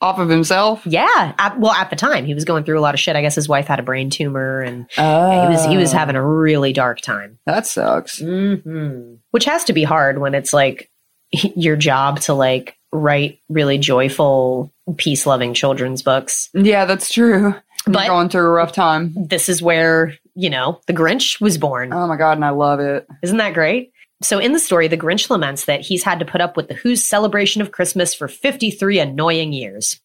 [0.00, 0.85] Off of himself?
[0.87, 1.32] Yeah.
[1.38, 3.16] At, well, at the time, he was going through a lot of shit.
[3.16, 5.42] I guess his wife had a brain tumor, and Oh.
[5.42, 7.38] he was he was having a really dark time.
[7.46, 8.18] That sucks.
[8.18, 10.90] hmm Which has to be hard when it's like
[11.32, 16.50] your job to like write really joyful, peace loving children's books.
[16.54, 17.54] Yeah, that's true.
[17.87, 19.14] You're But- going through a rough time.
[19.16, 21.92] This is where you know the Grinch was born.
[21.94, 23.06] Oh my god, and I love it.
[23.22, 23.92] Isn't that great?
[24.22, 26.74] So, in the story, the Grinch laments that he's had to put up with the
[26.74, 30.00] Who's celebration of Christmas for 53 annoying years.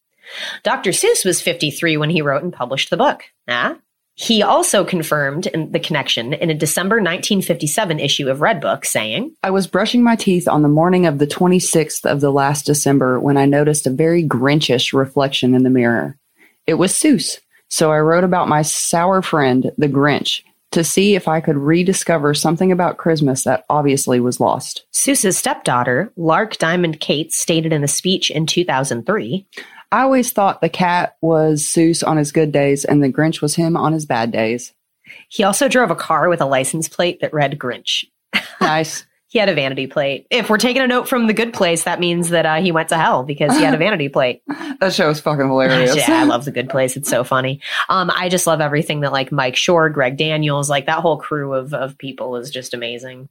[0.62, 0.90] Dr.
[0.90, 3.24] Seuss was 53 when he wrote and published the book.
[3.48, 3.76] Ah?
[4.14, 9.66] He also confirmed the connection in a December 1957 issue of Redbook, saying, I was
[9.66, 13.46] brushing my teeth on the morning of the 26th of the last December when I
[13.46, 16.18] noticed a very Grinchish reflection in the mirror.
[16.66, 20.42] It was Seuss, so I wrote about my sour friend, the Grinch,
[20.72, 24.86] to see if I could rediscover something about Christmas that obviously was lost.
[24.92, 29.46] Seuss's stepdaughter, Lark Dimond Cates, stated in a speech in 2003
[29.92, 33.54] I always thought the cat was Seuss on his good days and the Grinch was
[33.54, 34.72] him on his bad days.
[35.28, 38.06] he also drove a car with a license plate that read Grinch.
[38.60, 39.04] Nice.
[39.32, 40.26] He had a vanity plate.
[40.28, 42.90] If we're taking a note from the good place, that means that uh, he went
[42.90, 44.42] to hell because he had a vanity plate.
[44.80, 45.96] that show is fucking hilarious.
[46.08, 46.98] yeah, I love the good place.
[46.98, 47.58] It's so funny.
[47.88, 51.54] Um, I just love everything that like Mike Schur, Greg Daniels, like that whole crew
[51.54, 53.30] of of people is just amazing.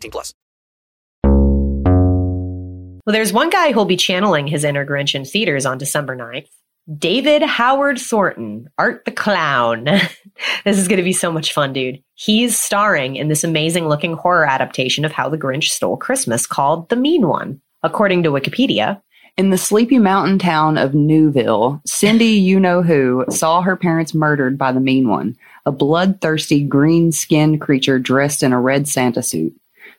[0.01, 0.33] 18 plus.
[3.05, 6.47] Well, there's one guy who'll be channeling his inner Grinch in theaters on December 9th.
[6.97, 9.85] David Howard Thornton, Art the Clown.
[10.65, 12.01] this is going to be so much fun, dude.
[12.15, 16.89] He's starring in this amazing looking horror adaptation of How the Grinch Stole Christmas called
[16.89, 17.61] The Mean One.
[17.83, 19.01] According to Wikipedia,
[19.37, 24.57] In the sleepy mountain town of Newville, Cindy, you know who, saw her parents murdered
[24.57, 25.35] by the mean one,
[25.65, 29.53] a bloodthirsty green skinned creature dressed in a red Santa suit.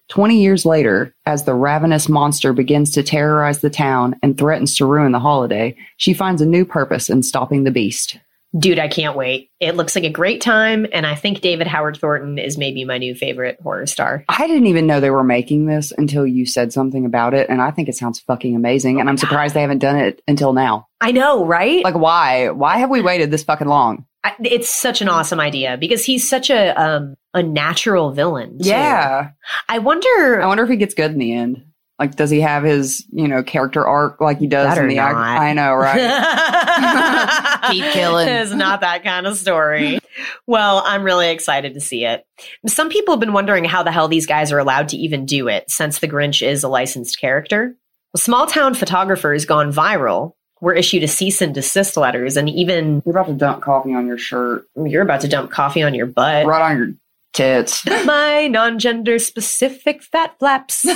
[0.08, 4.86] Twenty years later, as the ravenous monster begins to terrorize the town and threatens to
[4.86, 8.18] ruin the holiday, she finds a new purpose in stopping the beast.
[8.58, 9.50] dude, I can't wait.
[9.60, 12.98] It looks like a great time, and I think David Howard Thornton is maybe my
[12.98, 14.24] new favorite horror star.
[14.28, 17.62] I didn't even know they were making this until you said something about it, and
[17.62, 19.00] I think it sounds fucking amazing.
[19.00, 20.88] And I'm surprised they haven't done it until now.
[21.00, 21.82] I know, right?
[21.82, 22.50] Like, why?
[22.50, 24.04] Why have we waited this fucking long?
[24.24, 28.58] I, it's such an awesome idea because he's such a um a natural villain.
[28.58, 28.68] too.
[28.68, 29.30] Yeah.
[29.68, 30.40] I wonder.
[30.42, 31.64] I wonder if he gets good in the end.
[31.98, 35.14] Like, does he have his, you know, character arc like he does in the not.
[35.14, 36.00] I know, right?
[37.70, 38.26] Keep killing.
[38.26, 40.00] It's not that kind of story.
[40.46, 42.26] well, I'm really excited to see it.
[42.66, 45.48] Some people have been wondering how the hell these guys are allowed to even do
[45.48, 47.76] it since the Grinch is a licensed character.
[48.12, 50.32] Well, small town photographer has gone viral
[50.62, 54.07] were issued a cease and desist letters, and even You're about to dump coffee on
[54.07, 56.46] your shirt, you're about to dump coffee on your butt.
[56.46, 56.92] right on your
[57.33, 57.85] tits.
[58.05, 60.83] My non gender specific fat flaps.
[60.83, 60.92] Do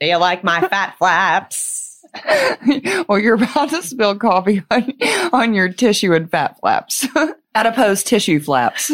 [0.00, 2.00] you like my fat flaps?
[3.08, 4.92] well, you're about to spill coffee on,
[5.32, 7.06] on your tissue and fat flaps.
[7.54, 8.90] Adipose tissue flaps.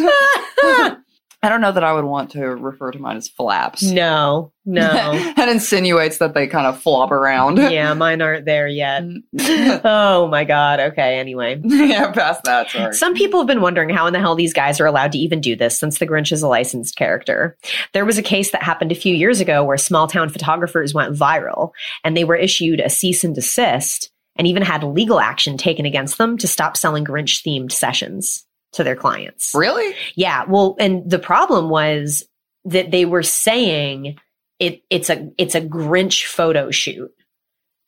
[1.48, 3.82] I don't know that I would want to refer to mine as flaps.
[3.82, 4.82] No, no.
[5.36, 7.56] that insinuates that they kind of flop around.
[7.56, 9.02] yeah, mine aren't there yet.
[9.02, 9.80] Mm.
[9.84, 10.78] oh my God.
[10.78, 11.58] Okay, anyway.
[11.64, 12.68] yeah, past that.
[12.68, 12.92] Sorry.
[12.92, 15.40] Some people have been wondering how in the hell these guys are allowed to even
[15.40, 17.56] do this since the Grinch is a licensed character.
[17.94, 21.16] There was a case that happened a few years ago where small town photographers went
[21.16, 21.70] viral
[22.04, 26.18] and they were issued a cease and desist and even had legal action taken against
[26.18, 29.52] them to stop selling Grinch themed sessions to their clients.
[29.54, 29.94] Really?
[30.14, 30.44] Yeah.
[30.48, 32.24] Well, and the problem was
[32.64, 34.18] that they were saying
[34.58, 37.12] it it's a it's a Grinch photo shoot.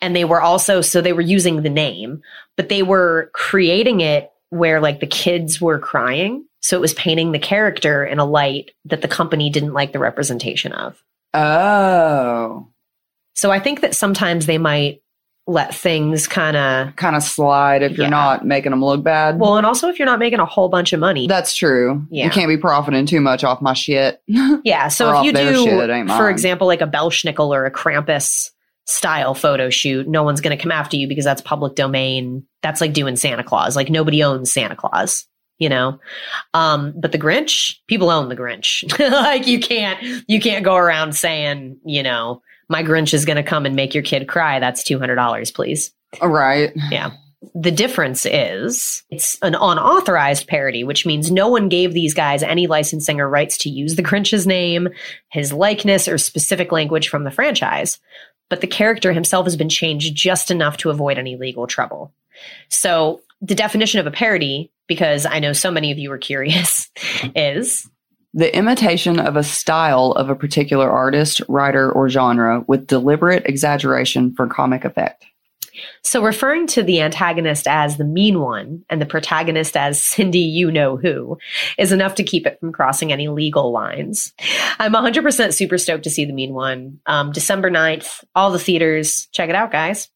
[0.01, 2.23] And they were also so they were using the name,
[2.57, 6.45] but they were creating it where like the kids were crying.
[6.63, 9.99] So it was painting the character in a light that the company didn't like the
[9.99, 11.03] representation of.
[11.35, 12.69] Oh.
[13.35, 15.03] So I think that sometimes they might
[15.51, 19.39] let things kind of Kind of slide if you're not making them look bad.
[19.39, 21.27] well, and also if you're not making a whole bunch of money.
[21.27, 22.07] that's true.
[22.11, 22.27] Yeah.
[22.27, 24.23] You can't be profiting too much off my shit.
[24.65, 24.89] Yeah.
[24.89, 28.51] So if you do, shit, for example, like a Belsnickel or a Krampus
[28.87, 32.45] style photo shoot, no one's going to come after you because that's public domain.
[32.63, 33.77] That's like doing Santa Claus.
[33.77, 35.27] Like nobody owns Santa Claus.
[35.59, 35.99] you know.
[36.55, 38.85] Um, but the Grinch, people own the Grinch.
[39.11, 43.43] like you can't you can't go around saying, you know, my Grinch is going to
[43.43, 44.59] come and make your kid cry.
[44.61, 45.93] That's two hundred dollars, please.
[46.23, 46.73] Right.
[46.91, 47.11] Yeah.
[47.55, 52.67] The difference is it's an unauthorized parody, which means no one gave these guys any
[52.67, 54.89] licensing or rights to use the Grinch's name,
[55.31, 57.99] his likeness, or specific language from the franchise.
[58.51, 62.13] But the character himself has been changed just enough to avoid any legal trouble.
[62.69, 66.91] So the definition of a parody, because I know so many of you are curious,
[67.35, 67.89] is
[68.33, 74.35] The imitation of a style of a particular artist, writer, or genre with deliberate exaggeration
[74.35, 75.25] for comic effect.
[76.03, 80.71] So, referring to the antagonist as the mean one and the protagonist as Cindy, you
[80.71, 81.39] know who,
[81.79, 84.33] is enough to keep it from crossing any legal lines.
[84.79, 87.01] I'm 100% super stoked to see the mean one.
[87.07, 89.29] Um, December 9th, all the theaters.
[89.33, 90.09] Check it out, guys.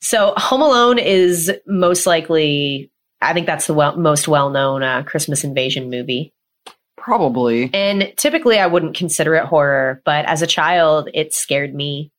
[0.00, 2.90] So, Home Alone is most likely,
[3.20, 6.32] I think that's the well, most well known uh, Christmas invasion movie.
[7.00, 7.70] Probably.
[7.74, 12.12] And typically, I wouldn't consider it horror, but as a child, it scared me.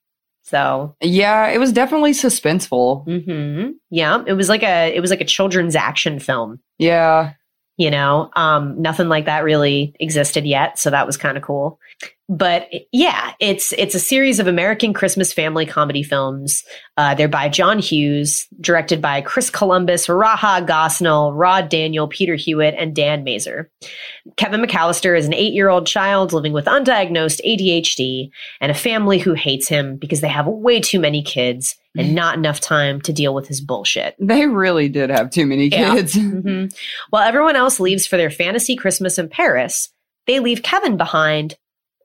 [0.43, 3.05] So Yeah, it was definitely suspenseful.
[3.05, 6.59] hmm yeah, it was like a it was like a children's action film.
[6.77, 7.33] Yeah.
[7.77, 11.79] You know, um, nothing like that really existed yet, so that was kind of cool.
[12.33, 16.63] But yeah, it's it's a series of American Christmas family comedy films.
[16.95, 22.73] Uh, they're by John Hughes, directed by Chris Columbus, Raja Gosnell, Rod Daniel, Peter Hewitt,
[22.77, 23.69] and Dan Mazer.
[24.37, 28.29] Kevin McAllister is an eight year old child living with undiagnosed ADHD
[28.61, 32.37] and a family who hates him because they have way too many kids and not
[32.37, 34.15] enough time to deal with his bullshit.
[34.17, 35.95] They really did have too many Yeah.
[35.95, 36.13] kids.
[36.15, 36.67] hmm
[37.09, 39.89] While everyone else leaves for their fantasy Christmas in Paris,
[40.27, 41.55] they leave Kevin behind,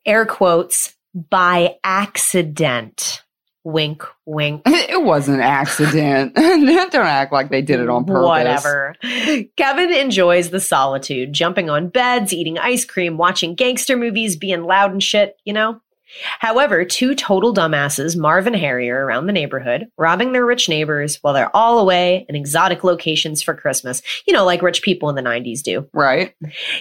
[0.07, 0.95] air quotes,
[1.31, 3.23] by accident.
[3.65, 4.63] Wink, wink.
[4.67, 6.35] it was an accident.
[6.37, 8.25] Don't act like they did it on purpose.
[8.25, 8.95] Whatever.
[9.57, 14.93] Kevin enjoys the solitude, jumping on beds, eating ice cream, watching gangster movies, being loud
[14.93, 15.81] and shit, you know?
[16.41, 21.17] However, two total dumbasses, Marv and Harry, are around the neighborhood, robbing their rich neighbors
[21.23, 25.17] while they're all away in exotic locations for Christmas, you know, like rich people in
[25.17, 25.89] the 90s do.
[25.93, 26.35] Right.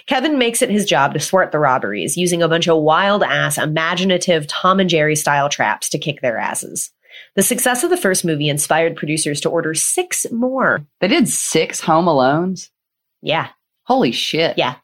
[0.07, 3.57] Kevin makes it his job to thwart the robberies, using a bunch of wild ass,
[3.57, 6.91] imaginative Tom and Jerry style traps to kick their asses.
[7.35, 10.85] The success of the first movie inspired producers to order six more.
[10.99, 12.69] They did six Home Alones.
[13.21, 13.49] Yeah.
[13.83, 14.57] Holy shit.
[14.57, 14.75] Yeah.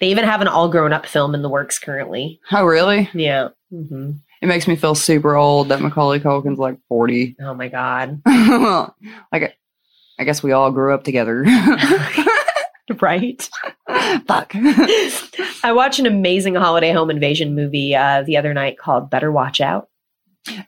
[0.00, 2.40] They even have an all grown up film in the works currently.
[2.50, 3.08] Oh, really?
[3.14, 3.48] Yeah.
[3.70, 4.12] Hmm
[4.42, 7.36] It makes me feel super old that Macaulay Culkin's like 40.
[7.40, 8.22] Oh my God.
[9.32, 9.56] like,
[10.18, 11.44] I guess we all grew up together.
[13.00, 13.48] right?
[14.26, 14.52] Fuck.
[14.54, 19.60] I watched an amazing holiday home invasion movie uh, the other night called Better Watch
[19.60, 19.88] Out.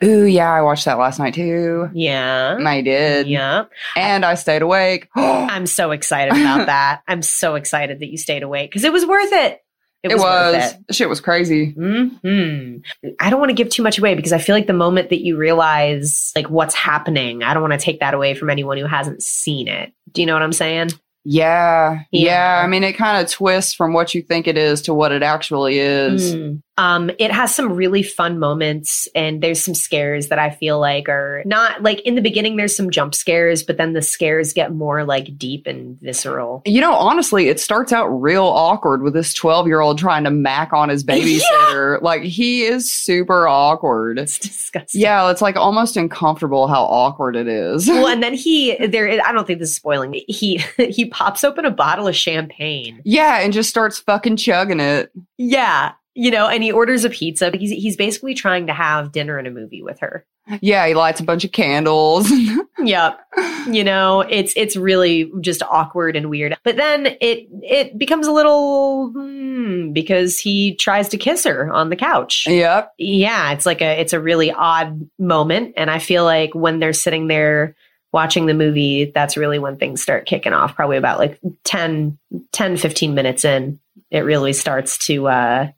[0.04, 1.88] Ooh, yeah, I watched that last night too.
[1.94, 2.54] Yeah.
[2.54, 3.28] And I did.
[3.28, 3.64] Yeah.
[3.96, 5.08] And I stayed awake.
[5.16, 7.02] I'm so excited about that.
[7.08, 9.62] I'm so excited that you stayed awake because it was worth it.
[10.02, 10.22] It was.
[10.22, 10.94] worth it.
[10.94, 11.70] Shit was crazy.
[11.72, 12.76] hmm
[13.18, 15.20] I don't want to give too much away because I feel like the moment that
[15.22, 18.86] you realize like what's happening, I don't want to take that away from anyone who
[18.86, 19.92] hasn't seen it.
[20.12, 20.90] Do you know what I'm saying?
[21.24, 22.24] Yeah, yeah.
[22.24, 22.62] Yeah.
[22.64, 25.22] I mean, it kind of twists from what you think it is to what it
[25.22, 26.34] actually is.
[26.34, 26.62] Mm.
[26.80, 31.10] Um, it has some really fun moments, and there's some scares that I feel like
[31.10, 32.56] are not like in the beginning.
[32.56, 36.62] There's some jump scares, but then the scares get more like deep and visceral.
[36.64, 40.30] You know, honestly, it starts out real awkward with this 12 year old trying to
[40.30, 42.00] mac on his babysitter.
[42.00, 44.18] Like, he is super awkward.
[44.18, 45.02] It's disgusting.
[45.02, 47.88] Yeah, it's like almost uncomfortable how awkward it is.
[47.88, 50.22] Well, and then he there, I don't think this is spoiling.
[50.28, 53.02] He he pops open a bottle of champagne.
[53.04, 55.12] yeah, and just starts fucking chugging it.
[55.36, 57.50] Yeah, you know, and he orders a pizza.
[57.56, 60.24] He's he's basically trying to have dinner and a movie with her.
[60.60, 62.30] Yeah, he lights a bunch of candles.
[62.82, 63.20] Yep.
[63.66, 66.56] You know, it's it's really just awkward and weird.
[66.64, 71.90] But then it it becomes a little hmm, because he tries to kiss her on
[71.90, 72.46] the couch.
[72.46, 72.92] yep.
[72.96, 76.94] Yeah, it's like a it's a really odd moment and I feel like when they're
[76.94, 77.76] sitting there
[78.12, 80.74] watching the movie, that's really when things start kicking off.
[80.74, 82.18] Probably about like 10
[82.52, 83.78] 10 15 minutes in,
[84.10, 85.68] it really starts to uh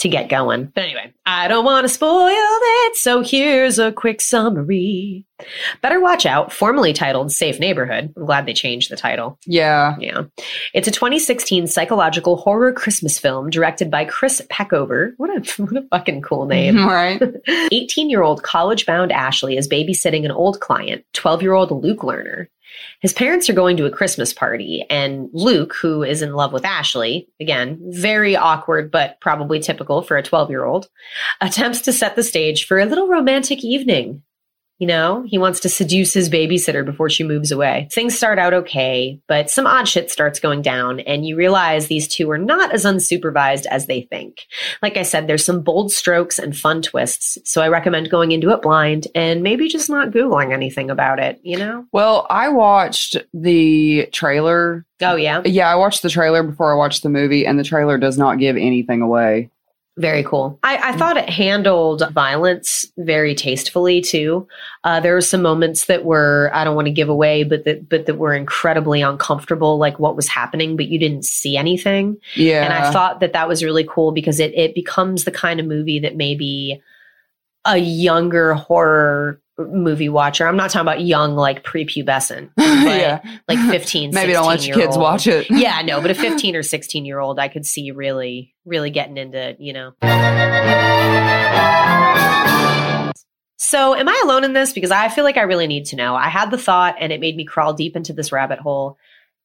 [0.00, 0.66] to get going.
[0.74, 5.24] But anyway, I don't want to spoil it, so here's a quick summary.
[5.82, 8.12] Better Watch Out, formerly titled Safe Neighborhood.
[8.16, 9.38] I'm glad they changed the title.
[9.46, 9.96] Yeah.
[9.98, 10.24] Yeah.
[10.74, 15.12] It's a 2016 psychological horror Christmas film directed by Chris Peckover.
[15.16, 16.76] What a, what a fucking cool name.
[16.86, 17.22] right.
[17.72, 22.00] 18 year old college bound Ashley is babysitting an old client, 12 year old Luke
[22.00, 22.46] Lerner.
[23.00, 26.64] His parents are going to a Christmas party, and Luke, who is in love with
[26.64, 30.88] Ashley, again, very awkward, but probably typical for a 12 year old,
[31.40, 34.22] attempts to set the stage for a little romantic evening.
[34.80, 37.86] You know, he wants to seduce his babysitter before she moves away.
[37.92, 42.08] Things start out okay, but some odd shit starts going down, and you realize these
[42.08, 44.38] two are not as unsupervised as they think.
[44.80, 48.52] Like I said, there's some bold strokes and fun twists, so I recommend going into
[48.52, 51.84] it blind and maybe just not Googling anything about it, you know?
[51.92, 54.86] Well, I watched the trailer.
[55.02, 55.42] Oh, yeah?
[55.44, 58.38] Yeah, I watched the trailer before I watched the movie, and the trailer does not
[58.38, 59.50] give anything away.
[60.00, 60.58] Very cool.
[60.62, 64.48] I, I thought it handled violence very tastefully too.
[64.82, 67.86] Uh, there were some moments that were I don't want to give away, but that
[67.86, 72.16] but that were incredibly uncomfortable, like what was happening, but you didn't see anything.
[72.34, 72.64] Yeah.
[72.64, 75.66] And I thought that that was really cool because it it becomes the kind of
[75.66, 76.82] movie that maybe
[77.66, 79.38] a younger horror
[79.68, 80.46] movie watcher.
[80.46, 83.20] I'm not talking about young like prepubescent, but Yeah.
[83.48, 85.02] like 15, Maybe don't let your kids old.
[85.02, 85.48] watch it.
[85.50, 89.16] Yeah, no, but a 15 or 16 year old I could see really really getting
[89.16, 89.92] into, you know.
[93.62, 94.72] So, am I alone in this?
[94.72, 96.14] Because I feel like I really need to know.
[96.16, 98.96] I had the thought and it made me crawl deep into this rabbit hole.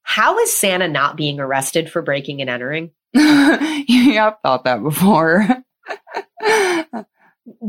[0.04, 2.92] How is Santa not being arrested for breaking and entering?
[3.14, 5.46] yeah, I've thought that before.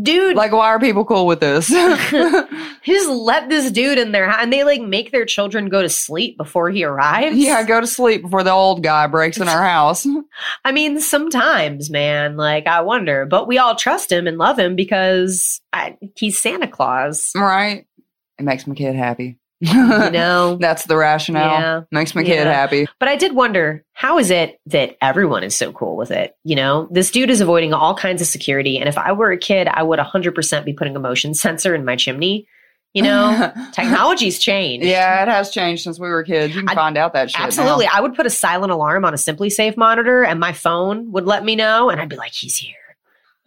[0.02, 1.68] Dude, like, why are people cool with this?
[2.82, 5.88] just let this dude in their house and they like make their children go to
[5.88, 7.36] sleep before he arrives.
[7.36, 10.06] yeah, go to sleep before the old guy breaks in our house.
[10.64, 14.76] I mean, sometimes, man, like I wonder, but we all trust him and love him
[14.76, 17.32] because I, he's Santa Claus.
[17.34, 17.86] right?
[18.38, 19.38] It makes my kid happy.
[19.60, 19.72] You
[20.10, 20.56] know?
[20.60, 21.60] That's the rationale.
[21.60, 21.80] Yeah.
[21.90, 22.52] Makes my kid Yeah.
[22.52, 22.86] happy.
[23.00, 26.34] But I did wonder, how is it that everyone is so cool with it?
[26.44, 28.78] You know, this dude is avoiding all kinds of security.
[28.78, 31.84] And if I were a kid, I would 100% be putting a motion sensor in
[31.84, 32.46] my chimney.
[32.92, 34.86] You know, technology's changed.
[34.86, 36.54] Yeah, it has changed since we were kids.
[36.54, 37.38] You can I- find out that shit.
[37.40, 37.46] now.
[37.46, 37.86] Absolutely.
[37.92, 41.44] I would put a silent alarm on a SimpliSafe monitor and my phone would let
[41.44, 41.90] me know.
[41.90, 42.74] And I'd be like, he's here.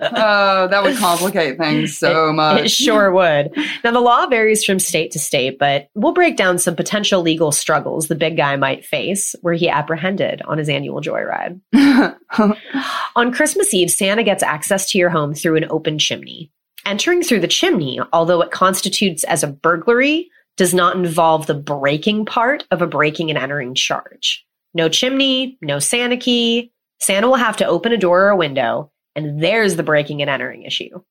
[0.02, 2.66] Oh, that would complicate things so much.
[2.66, 3.52] It sure would.
[3.84, 7.52] Now, the law varies from state to state, but we'll break down some potential legal
[7.52, 11.60] struggles the big guy might face were he apprehended on his annual joyride.
[13.16, 16.52] On Christmas Eve, Santa gets access to your home through an open chimney.
[16.86, 22.26] Entering through the chimney, although it constitutes as a burglary, does not involve the breaking
[22.26, 24.46] part of a breaking and entering charge.
[24.74, 26.72] No chimney, no Santa key.
[27.00, 28.92] Santa will have to open a door or a window,
[29.26, 31.02] and there's the breaking and entering issue.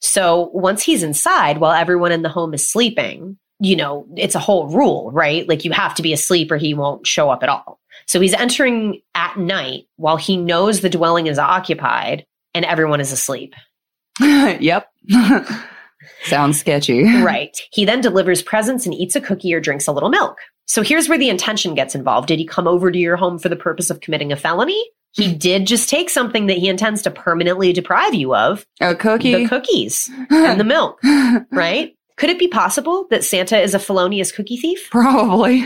[0.00, 4.40] So once he's inside while everyone in the home is sleeping, you know, it's a
[4.40, 5.48] whole rule, right?
[5.48, 7.78] Like you have to be asleep or he won't show up at all.
[8.06, 13.12] So he's entering at night while he knows the dwelling is occupied and everyone is
[13.12, 13.54] asleep.
[14.20, 14.88] yep.
[16.24, 17.04] Sounds sketchy.
[17.22, 17.56] Right.
[17.70, 20.38] He then delivers presents and eats a cookie or drinks a little milk.
[20.66, 22.28] So here's where the intention gets involved.
[22.28, 24.82] Did he come over to your home for the purpose of committing a felony?
[25.12, 25.38] He hmm.
[25.38, 29.34] did just take something that he intends to permanently deprive you of A cookie.
[29.34, 31.00] the cookies and the milk,
[31.52, 31.94] right?
[32.16, 34.88] Could it be possible that Santa is a felonious cookie thief?
[34.90, 35.64] Probably.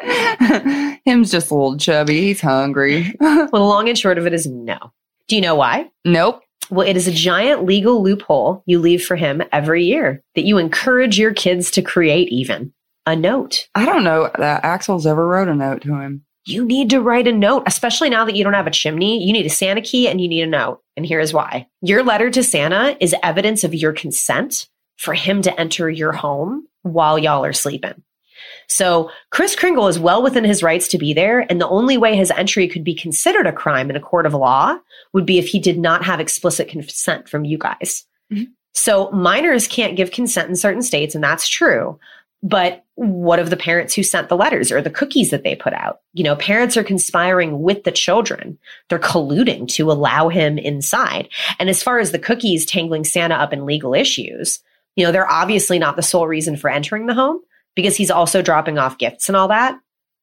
[1.04, 2.20] Him's just a little chubby.
[2.20, 3.14] He's hungry.
[3.20, 4.78] Well, the long and short of it is no.
[5.26, 5.90] Do you know why?
[6.04, 6.42] nope.
[6.70, 10.58] Well, it is a giant legal loophole you leave for him every year that you
[10.58, 12.74] encourage your kids to create, even
[13.12, 13.68] a note.
[13.74, 16.24] I don't know that Axel's ever wrote a note to him.
[16.46, 19.22] You need to write a note, especially now that you don't have a chimney.
[19.22, 20.80] You need a Santa key and you need a note.
[20.96, 25.60] And here's why your letter to Santa is evidence of your consent for him to
[25.60, 28.02] enter your home while y'all are sleeping.
[28.68, 32.16] So Kris Kringle is well within his rights to be there, and the only way
[32.16, 34.76] his entry could be considered a crime in a court of law
[35.12, 38.04] would be if he did not have explicit consent from you guys.
[38.32, 38.48] Mhm.
[38.74, 41.98] So minors can't give consent in certain states, and that's true.
[42.42, 45.72] But what of the parents who sent the letters or the cookies that they put
[45.72, 46.00] out?
[46.14, 48.58] You know, parents are conspiring with the children.
[48.88, 51.28] They're colluding to allow him inside.
[51.60, 54.58] And as far as the cookies tangling Santa up in legal issues,
[54.96, 57.40] you know, they're obviously not the sole reason for entering the home
[57.76, 59.78] because he's also dropping off gifts and all that.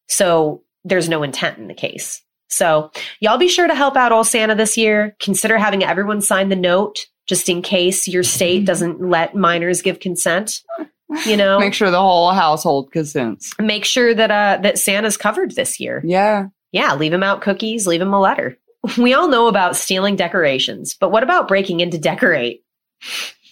[0.09, 2.21] So there's no intent in the case.
[2.49, 5.15] So y'all be sure to help out old Santa this year.
[5.21, 8.65] Consider having everyone sign the note just in case your state mm-hmm.
[8.65, 10.61] doesn't let minors give consent.
[11.25, 13.53] You know, Make sure the whole household consents.
[13.59, 16.01] make sure that uh that Santa's covered this year.
[16.05, 16.47] Yeah.
[16.71, 18.57] Yeah, leave him out cookies, leave him a letter.
[18.99, 22.63] We all know about stealing decorations, but what about breaking in to decorate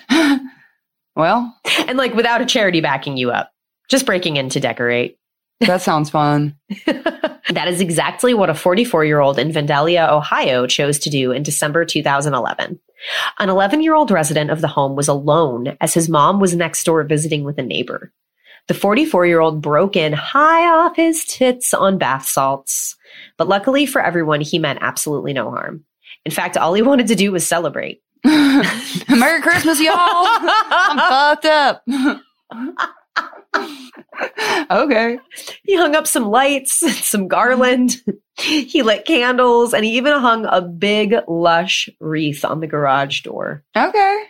[1.16, 1.56] well,
[1.88, 3.52] and like without a charity backing you up?
[3.90, 5.18] Just breaking in to decorate.
[5.60, 6.56] that sounds fun.
[6.86, 11.44] That is exactly what a 44 year old in Vandalia, Ohio chose to do in
[11.44, 12.80] December 2011.
[13.40, 16.84] An 11 year old resident of the home was alone as his mom was next
[16.84, 18.12] door visiting with a neighbor.
[18.68, 22.96] The 44 year old broke in high off his tits on bath salts,
[23.38, 25.84] but luckily for everyone, he meant absolutely no harm.
[26.26, 28.02] In fact, all he wanted to do was celebrate.
[28.24, 29.96] Merry Christmas, y'all.
[29.98, 31.84] I'm fucked up.
[34.72, 35.20] okay.
[35.64, 38.02] He hung up some lights, some garland.
[38.38, 43.64] he lit candles, and he even hung a big, lush wreath on the garage door.
[43.76, 44.24] Okay.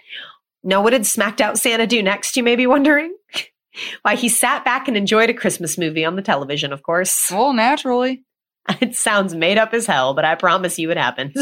[0.63, 3.15] Now, what did smacked out Santa do next, you may be wondering?
[4.03, 7.31] Why, he sat back and enjoyed a Christmas movie on the television, of course.
[7.31, 8.23] Well, naturally.
[8.79, 11.33] It sounds made up as hell, but I promise you it happened.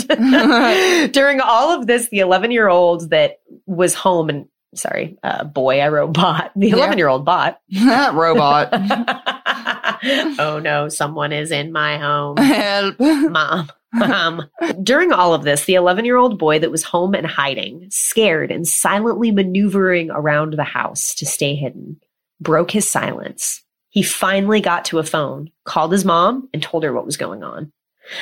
[1.13, 5.80] During all of this, the 11 year old that was home and sorry, uh, boy,
[5.80, 6.51] I wrote bot.
[6.55, 6.76] The Yeah.
[6.76, 7.59] 11 year old bot.
[8.13, 8.69] Robot.
[10.39, 12.38] oh no, someone is in my home.
[12.38, 12.99] Help.
[12.99, 13.69] Mom.
[13.93, 14.49] Mom.
[14.82, 18.51] During all of this, the 11 year old boy that was home and hiding, scared
[18.51, 21.99] and silently maneuvering around the house to stay hidden,
[22.39, 23.63] broke his silence.
[23.89, 27.43] He finally got to a phone, called his mom, and told her what was going
[27.43, 27.74] on.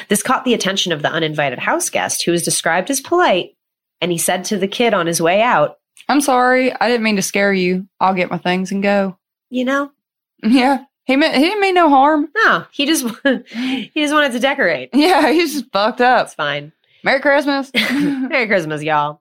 [0.08, 3.52] This caught the attention of the uninvited house guest, who was described as polite,
[4.02, 5.76] and he said to the kid on his way out,
[6.10, 6.74] I'm sorry.
[6.74, 7.88] I didn't mean to scare you.
[8.00, 9.18] I'll get my things and go.
[9.50, 9.92] You know,
[10.44, 10.84] Yeah.
[11.06, 12.30] He meant he didn't mean no harm.
[12.36, 13.04] no, he just
[13.54, 14.90] he just wanted to decorate.
[14.94, 16.26] Yeah, he's just fucked up.
[16.28, 16.72] It's fine.
[17.04, 17.72] Merry Christmas.
[17.92, 19.20] Merry Christmas, y'all.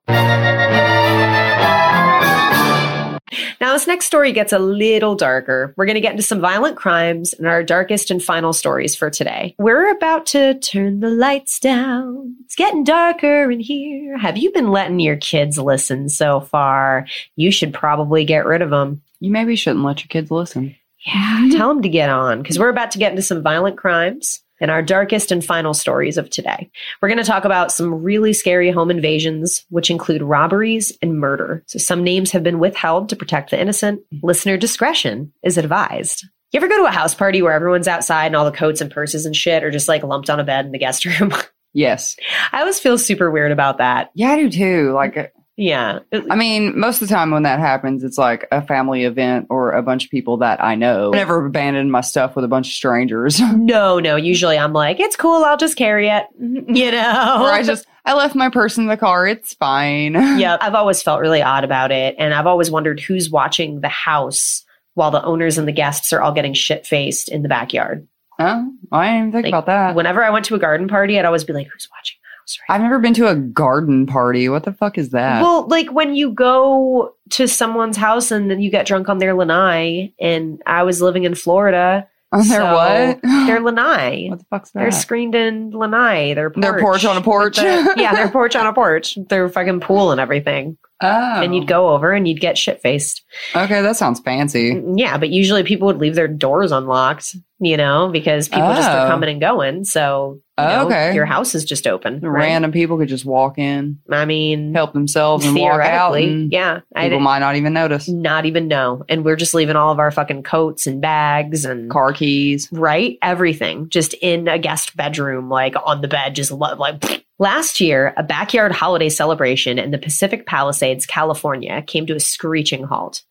[3.61, 5.75] Now, this next story gets a little darker.
[5.77, 9.11] We're going to get into some violent crimes and our darkest and final stories for
[9.11, 9.55] today.
[9.59, 12.37] We're about to turn the lights down.
[12.45, 14.17] It's getting darker in here.
[14.19, 17.07] Have you been letting your kids listen so far?
[17.37, 19.03] You should probably get rid of them.
[19.21, 20.75] you maybe shouldn't let your kids listen.
[21.07, 24.41] Yeah, tell them to get on because we're about to get into some violent crimes
[24.61, 26.71] and our darkest and final stories of today.
[27.01, 31.63] We're going to talk about some really scary home invasions, which include robberies and murder.
[31.67, 34.01] So some names have been withheld to protect the innocent.
[34.13, 34.27] Mm-hmm.
[34.27, 36.25] Listener discretion is advised.
[36.53, 38.91] You ever go to a house party where everyone's outside and all the coats and
[38.91, 41.33] purses and shit are just like lumped on a bed in the guest room?
[41.75, 42.17] Yes.
[42.51, 44.11] I always feel super weird about that.
[44.15, 44.93] Yeah, I do too.
[44.95, 45.27] Like uh,
[45.59, 45.99] Yeah.
[46.31, 49.73] I mean, most of the time when that happens, it's like a family event or
[49.73, 51.13] a bunch of people that I know.
[51.13, 53.41] I never abandoned my stuff with a bunch of strangers.
[53.59, 54.15] No, no.
[54.15, 55.43] Usually I'm like, it's cool.
[55.45, 56.25] I'll just carry it.
[56.39, 57.43] You know?
[57.43, 59.27] or I just I left my purse in the car.
[59.27, 60.15] It's fine.
[60.39, 62.15] yeah, I've always felt really odd about it.
[62.19, 66.21] And I've always wondered who's watching the house while the owners and the guests are
[66.23, 68.07] all getting shit faced in the backyard.
[68.39, 69.95] Oh, I didn't even think Like, about that.
[69.97, 72.17] Whenever I went to a garden party, I'd always be like, who's watching
[72.49, 74.49] house right I've never been to a garden party.
[74.49, 75.43] What the fuck is that?
[75.43, 79.35] Well, like when you go to someone's house and then you get drunk on their
[79.35, 82.09] lanai, and I was living in Florida.
[82.31, 83.23] On their so what?
[83.23, 84.29] Their lanai.
[84.29, 84.81] what the fuck's that?
[84.81, 86.35] They're screened in lanai.
[86.35, 86.63] Their porch.
[86.63, 87.57] Their porch on a porch?
[87.57, 89.19] The- yeah, their porch on a porch.
[89.29, 90.77] Their fucking pool and everything.
[91.01, 91.43] Oh.
[91.43, 93.23] And you'd go over and you'd get shit faced.
[93.55, 94.75] Okay, that sounds fancy.
[94.75, 98.89] Mm, yeah, but usually people would leave their doors unlocked, you know, because people just
[98.89, 99.11] are Oh.
[99.11, 99.85] coming and going.
[99.85, 101.15] So, you know, Okay.
[101.15, 102.21] your house is just open.
[102.21, 102.43] right?
[102.47, 106.13] Random people could just walk in, I mean, help themselves, and walk out.
[106.13, 106.81] theoretically, And yeah.
[106.97, 108.09] People might not even notice.
[108.09, 109.05] not even know.
[109.09, 112.69] And we're just leaving all of our fucking coats and bags and Car keys.
[112.73, 113.19] right?
[113.23, 117.25] Everything just in a guest bedroom, like on the bed, just like.
[117.41, 122.83] Last year, a backyard holiday celebration in the Pacific Palisades, California, came to a screeching
[122.83, 123.23] halt.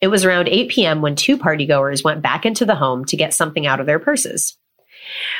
[0.00, 1.00] It was around 8 p.m.
[1.00, 4.58] when two partygoers went back into the home to get something out of their purses.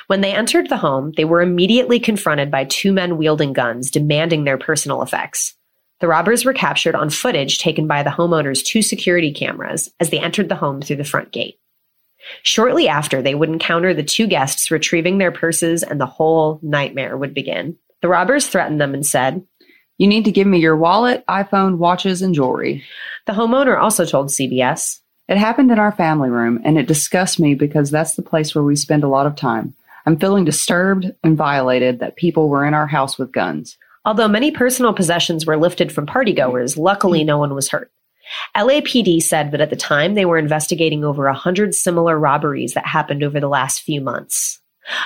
[0.06, 4.44] When they entered the home, they were immediately confronted by two men wielding guns, demanding
[4.44, 5.56] their personal effects.
[5.98, 10.20] The robbers were captured on footage taken by the homeowner's two security cameras as they
[10.20, 11.58] entered the home through the front gate.
[12.44, 17.16] Shortly after, they would encounter the two guests retrieving their purses, and the whole nightmare
[17.16, 17.76] would begin.
[18.02, 19.44] The robbers threatened them and said,
[19.96, 22.84] You need to give me your wallet, iPhone, watches, and jewelry.
[23.26, 27.54] the homeowner also told CBS, It happened in our family room, and it disgusts me
[27.54, 29.74] because that's the place where we spend a lot of time.
[30.04, 33.78] I'm feeling disturbed and violated that people were in our house with guns.
[34.04, 37.92] Although many personal possessions were lifted from partygoers, luckily no one was hurt.
[38.56, 42.86] LAPD said that at the time they were investigating over a hundred similar robberies that
[42.86, 44.60] happened over the last few months.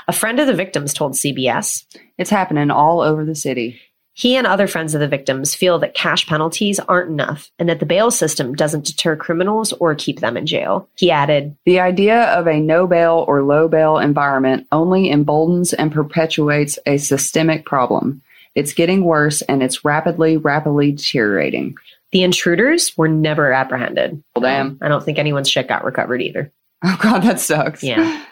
[0.08, 1.84] A friend of the victims told CBS
[2.18, 3.78] It's happening all over the city.
[4.14, 7.80] he and other friends of the victims feel that cash penalties aren't enough and that
[7.80, 10.88] the bail system doesn't deter criminals or keep them in jail.
[10.96, 15.92] He added, The idea of a no bail or low bail environment only emboldens and
[15.92, 18.22] perpetuates a systemic problem.
[18.54, 21.74] It's getting worse and it's rapidly, rapidly deteriorating.
[22.12, 24.22] the intruders were never apprehended.
[24.34, 24.78] Well, damn.
[24.80, 26.50] I don't think anyone's shit got recovered either.
[26.88, 27.82] Oh, God, that sucks.
[27.82, 28.24] Yeah.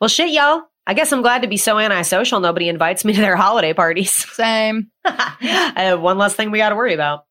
[0.00, 0.64] Well, shit, y'all.
[0.86, 2.38] I guess I'm glad to be so antisocial.
[2.40, 4.12] Nobody invites me to their holiday parties.
[4.34, 4.90] Same.
[5.04, 7.24] uh, one less thing we got to worry about.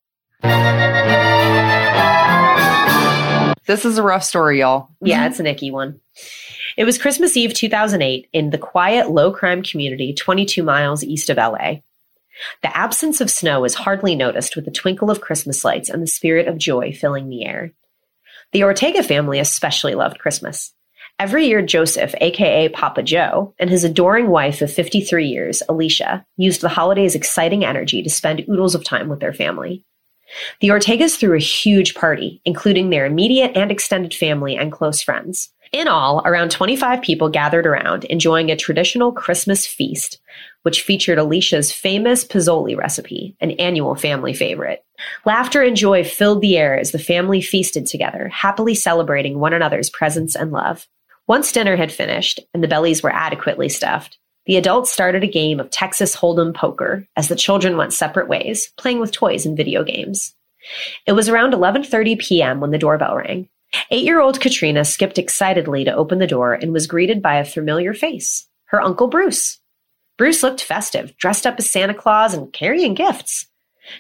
[3.67, 4.89] This is a rough story, y'all.
[5.01, 5.99] Yeah, it's an icky one.
[6.75, 11.37] It was Christmas Eve 2008 in the quiet, low crime community 22 miles east of
[11.37, 11.81] LA.
[12.63, 16.07] The absence of snow is hardly noticed with the twinkle of Christmas lights and the
[16.07, 17.73] spirit of joy filling the air.
[18.51, 20.73] The Ortega family especially loved Christmas.
[21.19, 26.61] Every year, Joseph, aka Papa Joe, and his adoring wife of 53 years, Alicia, used
[26.61, 29.83] the holiday's exciting energy to spend oodles of time with their family.
[30.61, 35.49] The Ortegas threw a huge party, including their immediate and extended family and close friends.
[35.71, 40.19] In all, around 25 people gathered around, enjoying a traditional Christmas feast,
[40.63, 44.83] which featured Alicia's famous pozole recipe, an annual family favorite.
[45.25, 49.89] Laughter and joy filled the air as the family feasted together, happily celebrating one another's
[49.89, 50.87] presence and love.
[51.27, 55.59] Once dinner had finished and the bellies were adequately stuffed, the adults started a game
[55.59, 59.83] of Texas Hold'em poker as the children went separate ways, playing with toys and video
[59.83, 60.33] games.
[61.05, 62.59] It was around 11:30 p.m.
[62.59, 63.47] when the doorbell rang.
[63.91, 68.47] 8-year-old Katrina skipped excitedly to open the door and was greeted by a familiar face,
[68.65, 69.59] her uncle Bruce.
[70.19, 73.47] Bruce looked festive, dressed up as Santa Claus and carrying gifts.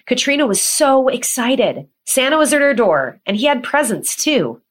[0.05, 1.87] Katrina was so excited.
[2.03, 4.61] Santa was at her door, and he had presents too.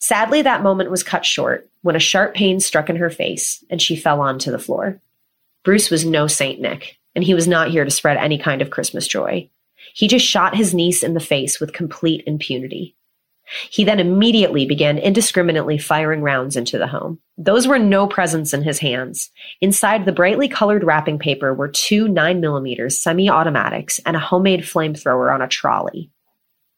[0.00, 3.80] Sadly, that moment was cut short when a sharp pain struck in her face and
[3.80, 5.00] she fell onto the floor.
[5.62, 8.70] Bruce was no Saint Nick, and he was not here to spread any kind of
[8.70, 9.48] Christmas joy.
[9.94, 12.96] He just shot his niece in the face with complete impunity.
[13.70, 17.18] He then immediately began indiscriminately firing rounds into the home.
[17.36, 19.30] Those were no presents in his hands.
[19.60, 25.32] Inside the brightly colored wrapping paper were two 9mm semi automatics and a homemade flamethrower
[25.32, 26.10] on a trolley.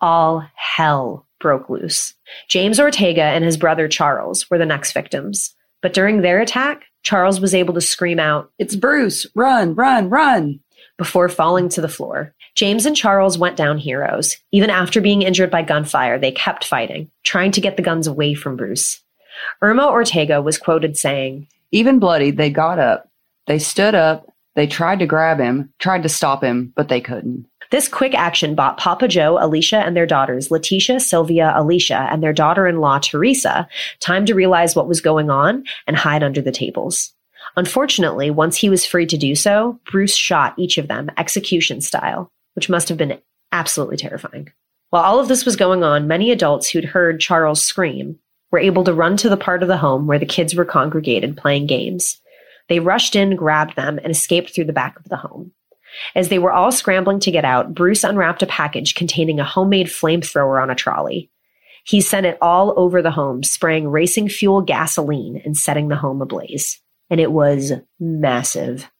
[0.01, 2.15] All hell broke loose.
[2.49, 5.55] James Ortega and his brother Charles were the next victims.
[5.83, 9.27] But during their attack, Charles was able to scream out, It's Bruce!
[9.35, 10.61] Run, run, run!
[11.01, 12.35] Before falling to the floor.
[12.55, 14.37] James and Charles went down heroes.
[14.53, 18.35] Even after being injured by gunfire, they kept fighting, trying to get the guns away
[18.35, 19.01] from Bruce.
[19.63, 23.09] Irma Ortega was quoted saying, Even bloodied, they got up.
[23.47, 24.31] They stood up.
[24.57, 27.47] They tried to grab him, tried to stop him, but they couldn't.
[27.71, 32.35] This quick action bought Papa Joe, Alicia, and their daughters, Letitia, Sylvia, Alicia, and their
[32.35, 33.67] daughter in law, Teresa,
[34.01, 37.15] time to realize what was going on and hide under the tables.
[37.57, 42.31] Unfortunately, once he was free to do so, Bruce shot each of them execution style,
[42.55, 43.21] which must have been
[43.53, 44.51] absolutely terrifying.
[44.91, 48.19] While all of this was going on, many adults who'd heard Charles scream
[48.51, 51.37] were able to run to the part of the home where the kids were congregated
[51.37, 52.21] playing games.
[52.69, 55.53] They rushed in, grabbed them, and escaped through the back of the home.
[56.15, 59.89] As they were all scrambling to get out, Bruce unwrapped a package containing a homemade
[59.89, 61.31] flamethrower on a trolley.
[61.85, 66.23] He sent it all over the home, spraying racing fuel gasoline and setting the home
[66.23, 66.81] ablaze.
[67.11, 68.91] And it was massive.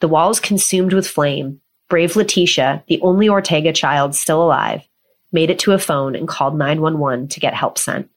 [0.00, 1.60] The walls consumed with flame.
[1.88, 4.86] Brave Letitia, the only Ortega child still alive,
[5.32, 8.10] made it to a phone and called 911 to get help sent.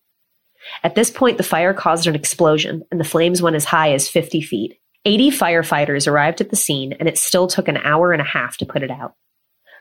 [0.83, 4.09] At this point, the fire caused an explosion and the flames went as high as
[4.09, 4.77] 50 feet.
[5.05, 8.57] 80 firefighters arrived at the scene, and it still took an hour and a half
[8.57, 9.15] to put it out.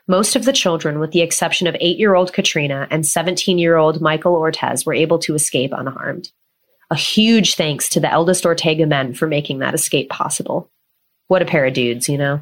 [0.07, 3.77] Most of the children, with the exception of 8 year old Katrina and 17 year
[3.77, 6.29] old Michael Ortez, were able to escape unharmed.
[6.91, 10.69] A huge thanks to the eldest Ortega men for making that escape possible.
[11.27, 12.41] What a pair of dudes, you know?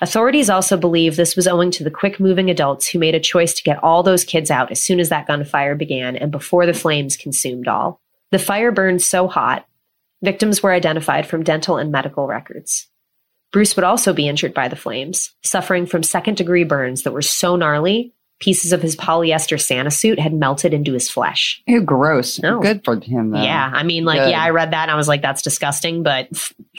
[0.00, 3.54] Authorities also believe this was owing to the quick moving adults who made a choice
[3.54, 6.74] to get all those kids out as soon as that gunfire began and before the
[6.74, 8.00] flames consumed all.
[8.32, 9.64] The fire burned so hot,
[10.22, 12.88] victims were identified from dental and medical records.
[13.52, 17.22] Bruce would also be injured by the flames, suffering from second degree burns that were
[17.22, 21.62] so gnarly, pieces of his polyester Santa suit had melted into his flesh.
[21.66, 22.38] Ew, gross.
[22.38, 22.60] No.
[22.60, 23.42] Good for him, though.
[23.42, 24.30] Yeah, I mean, like, Good.
[24.30, 26.28] yeah, I read that and I was like, that's disgusting, but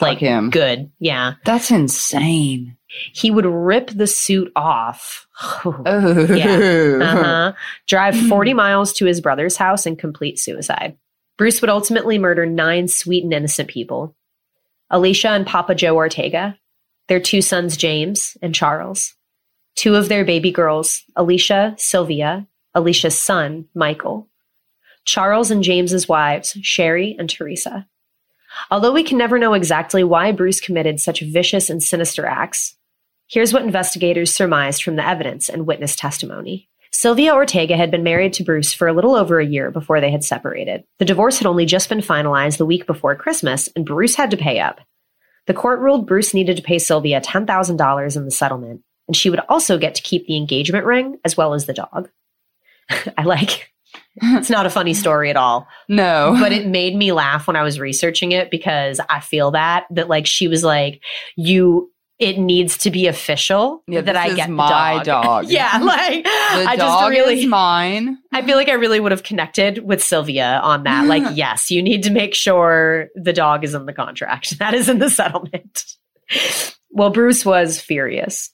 [0.00, 0.50] like, him.
[0.50, 0.90] good.
[1.00, 1.34] Yeah.
[1.44, 2.76] That's insane.
[2.86, 5.26] He would rip the suit off.
[5.64, 6.26] Oh.
[6.34, 6.98] Yeah.
[7.00, 7.52] Uh-huh.
[7.86, 10.96] Drive 40 miles to his brother's house and complete suicide.
[11.36, 14.16] Bruce would ultimately murder nine sweet and innocent people
[14.90, 16.58] Alicia and Papa Joe Ortega,
[17.08, 19.14] their two sons, James and Charles,
[19.78, 24.28] two of their baby girls, Alicia, Sylvia, Alicia's son, Michael,
[25.04, 27.86] Charles and James's wives, Sherry and Teresa.
[28.72, 32.74] Although we can never know exactly why Bruce committed such vicious and sinister acts,
[33.28, 36.68] here's what investigators surmised from the evidence and witness testimony.
[36.90, 40.10] Sylvia Ortega had been married to Bruce for a little over a year before they
[40.10, 40.82] had separated.
[40.98, 44.36] The divorce had only just been finalized the week before Christmas, and Bruce had to
[44.36, 44.80] pay up.
[45.46, 49.40] The court ruled Bruce needed to pay Sylvia $10,000 in the settlement, and she would
[49.48, 52.08] also get to keep the engagement ring as well as the dog.
[53.18, 53.70] I like
[54.20, 55.66] it's not a funny story at all.
[55.88, 56.36] No.
[56.38, 60.08] But it made me laugh when I was researching it because I feel that that
[60.08, 61.02] like she was like
[61.36, 65.44] you it needs to be official Yeah, that I get the my dog.
[65.48, 68.18] yeah, like the I dog just really is mine.
[68.32, 71.06] I feel like I really would have connected with Sylvia on that.
[71.06, 74.58] Like, yes, you need to make sure the dog is in the contract.
[74.58, 75.84] That is in the settlement.
[76.90, 78.50] well, Bruce was furious.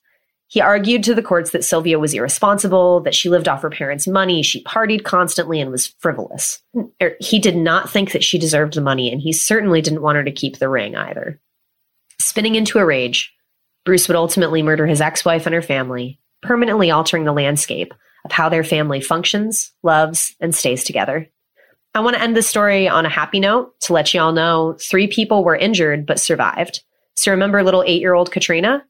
[0.55, 4.07] He argued to the courts that Sylvia was irresponsible, that she lived off her parents'
[4.07, 6.63] money, she partied constantly and was frivolous.
[7.03, 10.15] Er, He did not think that she deserved the money, and he certainly didn't want
[10.15, 11.41] her to keep the ring either.
[12.21, 13.35] Spinning into a rage,
[13.85, 17.93] Bruce would ultimately murder his ex wife and her family, permanently altering the landscape
[18.25, 21.29] of how their family functions, loves, and stays together.
[21.95, 24.79] I want to end this story on a happy note to let you all know
[24.81, 26.81] three people were injured but survived.
[27.17, 28.85] So remember little eight year old Katrina?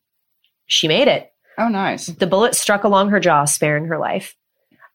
[0.66, 1.30] She made it.
[1.58, 2.06] Oh, nice.
[2.06, 4.34] The bullet struck along her jaw, sparing her life.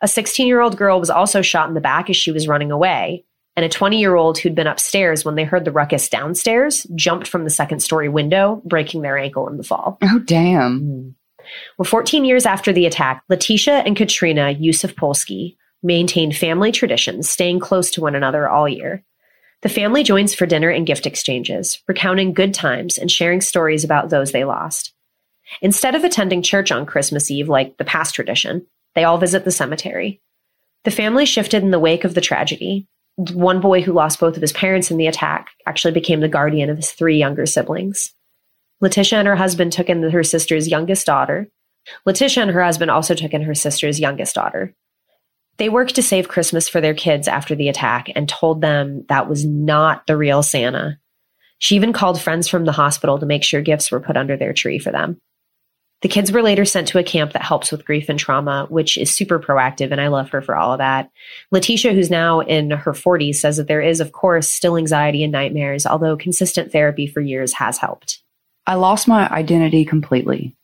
[0.02, 2.72] A 16 year old girl was also shot in the back as she was running
[2.72, 3.26] away.
[3.56, 7.28] And a 20 year old who'd been upstairs when they heard the ruckus downstairs jumped
[7.28, 9.98] from the second story window, breaking their ankle in the fall.
[10.02, 10.80] Oh, damn.
[10.80, 11.10] Hmm.
[11.78, 17.90] Well, 14 years after the attack, Letitia and Katrina Yuzefpolsky maintained family traditions, staying close
[17.92, 19.04] to one another all year.
[19.62, 24.10] The family joins for dinner and gift exchanges, recounting good times and sharing stories about
[24.10, 24.94] those they lost.
[25.62, 29.52] Instead of attending church on Christmas Eve like the past tradition, they all visit the
[29.52, 30.22] cemetery.
[30.86, 32.88] The family shifted in the wake of the tragedy.
[33.16, 36.70] One boy who lost both of his parents in the attack actually became the guardian
[36.70, 38.14] of his three younger siblings.
[38.82, 41.50] Letitia and her husband took in her sister's youngest daughter.
[42.06, 44.74] Letitia and her husband also took in her sister's youngest daughter.
[45.58, 49.28] They worked to save Christmas for their kids after the attack and told them that
[49.28, 50.98] was not the real Santa.
[51.58, 54.54] She even called friends from the hospital to make sure gifts were put under their
[54.54, 55.20] tree for them.
[56.02, 58.98] The kids were later sent to a camp that helps with grief and trauma, which
[58.98, 61.12] is super proactive, and I love her for all of that.
[61.52, 65.32] Letitia, who's now in her 40s, says that there is, of course, still anxiety and
[65.32, 68.22] nightmares, although consistent therapy for years has helped.
[68.66, 70.56] I lost my identity completely.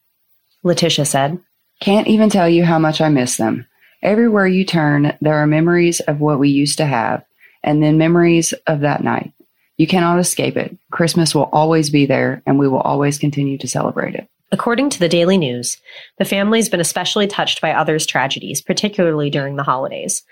[0.64, 1.40] Letitia said,
[1.82, 3.68] Can't even tell you how much I miss them.
[4.02, 7.26] Everywhere you turn, there are memories of what we used to have,
[7.62, 9.34] and then memories of that night.
[9.76, 10.78] You cannot escape it.
[10.92, 14.30] Christmas will always be there, and we will always continue to celebrate it.
[14.56, 15.76] According to the Daily News,
[16.18, 20.24] the family's been especially touched by others' tragedies, particularly during the holidays.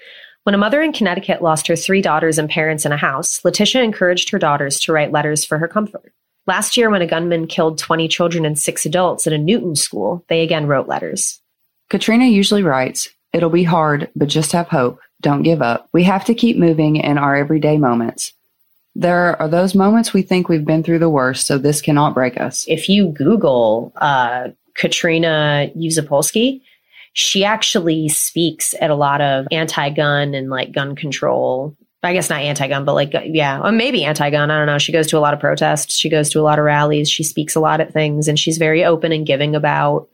[0.44, 3.84] When a mother in Connecticut lost her three daughters and parents in a house, Letitia
[3.84, 6.14] encouraged her daughters to write letters for her comfort.
[6.48, 10.24] Last year, when a gunman killed 20 children and six adults at a Newtown school,
[10.30, 11.42] they again wrote letters.
[11.90, 15.02] Katrina usually writes, It'll be hard, but just have hope.
[15.20, 15.90] Don't give up.
[15.92, 18.32] We have to keep moving in our everyday moments.
[18.96, 22.40] There are those moments we think we've been through the worst, so this cannot break
[22.40, 22.64] us.
[22.68, 26.62] If you Google uh, Katrina Yuzefpolsky,
[27.14, 31.76] she actually speaks at a lot of anti-gun and like gun control.
[32.06, 34.52] I guess not anti-gun, but like yeah, or maybe anti-gun.
[34.52, 34.78] I don't know.
[34.78, 35.96] She goes to a lot of protests.
[35.96, 37.10] She goes to a lot of rallies.
[37.10, 40.10] She speaks a lot at things, and she's very open and giving about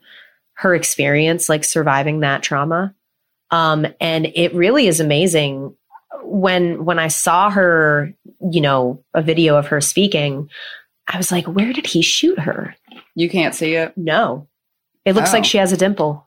[0.54, 2.94] her experience, like surviving that trauma.
[3.50, 5.74] Um, and it really is amazing
[6.30, 8.12] when when I saw her,
[8.50, 10.48] you know, a video of her speaking.
[11.12, 12.74] I was like, where did he shoot her?
[13.16, 13.92] You can't see it.
[13.96, 14.46] No,
[15.04, 15.32] it looks Oh.
[15.32, 16.26] like she has a dimple.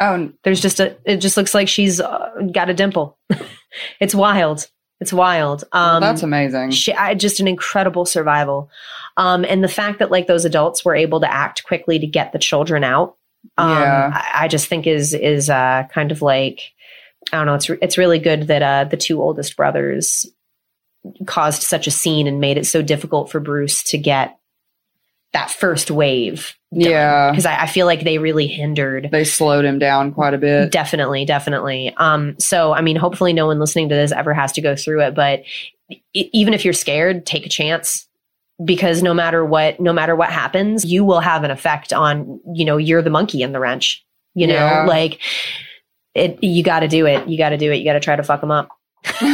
[0.00, 0.96] Oh, There's just a.
[1.06, 3.18] It just looks like she's uh, got a dimple.
[4.00, 4.68] it's wild.
[5.00, 5.64] It's wild.
[5.72, 6.70] Um, that's amazing.
[6.72, 8.70] she, I, just an incredible survival.
[9.16, 12.32] Um, and the fact that like those adults were able to act quickly to get
[12.32, 13.16] the children out,
[13.58, 14.10] um, Yeah.
[14.14, 16.60] I, I just think is is uh, kind of like
[17.32, 17.54] I don't know.
[17.54, 20.26] It's it's really good that uh, the two oldest brothers
[21.26, 24.38] caused such a scene and made it so difficult for Bruce to get
[25.32, 26.54] that first wave.
[26.70, 27.30] Yeah.
[27.30, 30.70] because I, I feel like they really hindered They slowed him down quite a bit.
[30.72, 31.92] Definitely, definitely.
[31.96, 35.02] Um, so I mean, hopefully, no one listening to this ever has to go through
[35.02, 35.14] it.
[35.14, 35.42] But
[36.14, 38.06] even if you're scared, take a chance
[38.64, 42.40] because no matter what, no matter what happens, you will have an effect on.
[42.54, 44.04] You know, you're the monkey in the wrench.
[44.34, 44.84] You know, Yeah.
[44.86, 45.20] like
[46.14, 46.42] it.
[46.42, 47.28] You got to do it.
[47.28, 47.76] You got to do it.
[47.76, 48.68] You got to try to fuck them up.
[49.04, 49.26] Go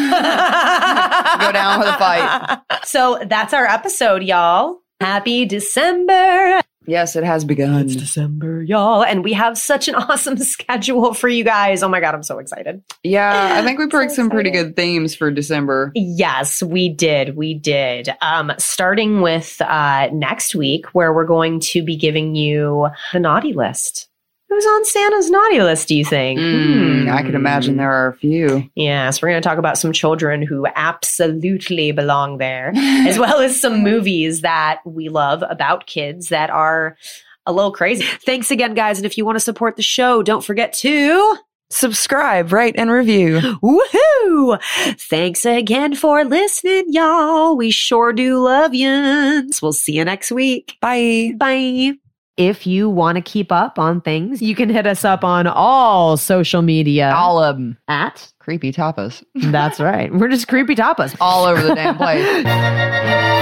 [1.53, 2.59] down with a fight.
[2.85, 4.79] So that's our episode, y'all.
[4.99, 6.63] Happy December.
[6.87, 7.85] Yes, it has begun.
[7.85, 9.05] It's December, y'all.
[9.05, 11.83] And we have such an awesome schedule for you guys.
[11.83, 12.83] Oh my God, I'm so excited.
[13.05, 15.93] Yeah, I think we picked So some pretty good themes for December.
[15.95, 17.37] Yes, we did.
[17.37, 18.09] We did.
[18.23, 23.53] Um, starting with uh, next week, where we're going to be giving you the naughty
[23.53, 24.08] list.
[24.49, 26.41] Who's on Santa's naughty list, do you think?
[26.41, 28.69] Mm, I can imagine there are a few.
[28.75, 33.61] Yes, we're going to talk about some children who absolutely belong there, as well as
[33.61, 36.97] some movies that we love about kids that are
[37.45, 38.05] a little crazy.
[38.25, 38.99] Thanks again, guys.
[38.99, 41.37] And if you want to support the show, don't forget to
[41.71, 43.41] Subscribe, rate, and review.
[43.63, 44.59] Woohoo!
[44.99, 47.57] Thanks again for listening, y'all.
[47.57, 49.49] We sure do love you.
[49.61, 50.79] We'll see you next week.
[50.81, 51.35] Bye.
[51.37, 51.99] Bye.
[52.39, 56.17] If you want to keep up on things, you can hit us up on all
[56.17, 57.77] social media All of them.
[57.89, 58.33] at.
[58.39, 59.23] Creepy tapas.
[59.35, 60.11] That's right.
[60.15, 61.17] We're just creepy tapas.
[61.21, 62.25] All over the damn place.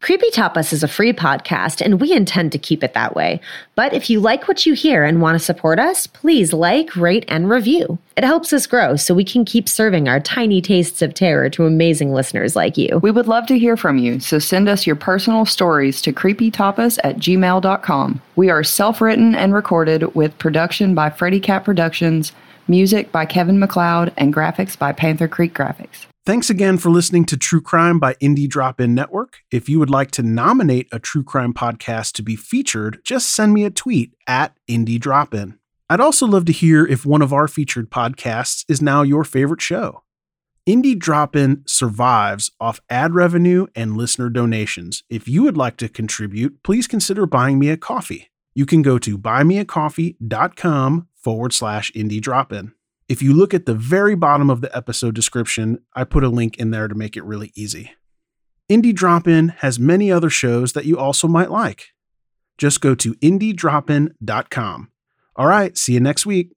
[0.00, 3.40] Creepy Tapas is a free podcast, and we intend to keep it that way.
[3.74, 7.24] But if you like what you hear and want to support us, please like, rate,
[7.28, 7.98] and review.
[8.16, 11.66] It helps us grow so we can keep serving our tiny tastes of terror to
[11.66, 12.98] amazing listeners like you.
[13.02, 16.98] We would love to hear from you, so send us your personal stories to creepytapas
[17.02, 18.22] at gmail.com.
[18.36, 22.32] We are self written and recorded with production by Freddy Cat Productions,
[22.68, 26.06] music by Kevin MacLeod, and graphics by Panther Creek Graphics.
[26.26, 29.40] Thanks again for listening to True Crime by Indie Drop In Network.
[29.50, 33.52] If you would like to nominate a true crime podcast to be featured, just send
[33.52, 35.58] me a tweet at Indie Drop In.
[35.90, 39.60] I'd also love to hear if one of our featured podcasts is now your favorite
[39.60, 40.02] show.
[40.66, 45.02] Indie Drop In survives off ad revenue and listener donations.
[45.10, 48.30] If you would like to contribute, please consider buying me a coffee.
[48.54, 52.72] You can go to buymeacoffee.com forward slash indie drop in.
[53.08, 56.56] If you look at the very bottom of the episode description, I put a link
[56.56, 57.92] in there to make it really easy.
[58.70, 61.88] Indie Drop In has many other shows that you also might like.
[62.56, 64.90] Just go to indiedropin.com.
[65.36, 66.53] All right, see you next week.